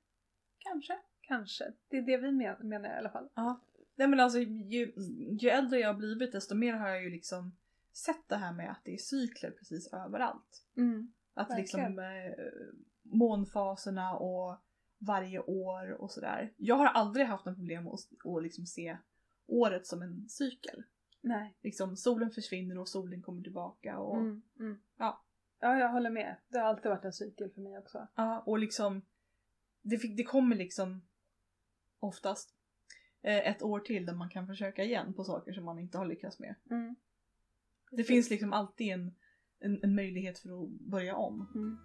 Kanske. 0.60 0.98
Kanske. 1.28 1.74
Det 1.90 1.98
är 1.98 2.02
det 2.02 2.18
vi 2.18 2.32
men- 2.32 2.70
menar 2.70 2.90
i 2.90 2.98
alla 2.98 3.10
fall. 3.10 3.30
Ja. 3.34 3.60
Nej 3.96 4.08
men 4.08 4.20
alltså 4.20 4.40
ju, 4.40 4.94
ju 5.42 5.50
äldre 5.50 5.80
jag 5.80 5.88
har 5.88 5.94
blivit 6.00 6.32
desto 6.32 6.56
mer 6.56 6.74
har 6.74 6.88
jag 6.90 7.04
ju 7.04 7.10
liksom 7.10 7.56
sett 7.94 8.28
det 8.30 8.36
här 8.36 8.54
med 8.54 8.72
att 8.72 8.82
det 8.84 8.94
är 8.94 8.98
cykler 8.98 9.52
precis 9.52 9.94
överallt. 9.94 10.66
Mm. 10.78 11.12
Att 11.34 11.50
Verkligen. 11.50 11.62
liksom 11.96 12.00
eh, 12.00 12.46
månfaserna 13.04 14.16
och 14.18 14.58
varje 14.98 15.40
år 15.40 15.92
och 15.92 16.12
sådär. 16.12 16.54
Jag 16.58 16.76
har 16.76 16.86
aldrig 16.88 17.26
haft 17.26 17.46
något 17.46 17.56
problem 17.56 17.88
att, 17.88 18.00
att 18.26 18.44
liksom 18.44 18.66
se 18.66 18.98
året 19.48 19.88
som 19.88 20.02
en 20.02 20.30
cykel. 20.30 20.84
Nej. 21.22 21.56
Liksom 21.62 21.96
solen 21.98 22.32
försvinner 22.32 22.78
och 22.78 22.90
solen 22.90 23.22
kommer 23.22 23.42
tillbaka 23.44 23.98
och, 24.00 24.18
Mm. 24.18 24.42
Mm. 24.60 24.78
Ja. 24.98 25.24
Ja, 25.60 25.80
jag 25.80 25.90
håller 25.90 26.10
med. 26.10 26.36
Det 26.48 26.60
har 26.60 26.66
alltid 26.66 26.90
varit 26.92 27.06
en 27.06 27.14
cykel 27.14 27.50
för 27.50 27.62
mig 27.62 27.78
också. 27.78 28.08
ja, 28.16 28.40
och 28.46 28.60
liksom 28.60 29.02
det, 29.82 29.98
fick, 29.98 30.18
det 30.18 30.24
kommer 30.24 30.56
liksom 30.56 31.02
oftast 32.00 32.56
eh, 33.22 33.48
ett 33.48 33.62
år 33.62 33.80
till 33.80 34.06
där 34.06 34.14
man 34.14 34.30
kan 34.30 34.48
försöka 34.48 34.84
igen 34.84 35.14
på 35.14 35.24
saker 35.24 35.54
som 35.54 35.66
man 35.66 35.80
inte 35.80 35.98
har 35.98 36.06
lyckats 36.06 36.40
med. 36.40 36.56
Mm. 36.70 36.96
Det 37.92 38.04
finns 38.04 38.30
liksom 38.30 38.54
alltid 38.54 38.94
en, 38.94 39.16
en, 39.60 39.84
en 39.84 39.96
möjlighet 39.96 40.40
för 40.40 40.64
att 40.64 40.70
börja 40.70 41.16
om. 41.16 41.52
Mm. 41.56 41.78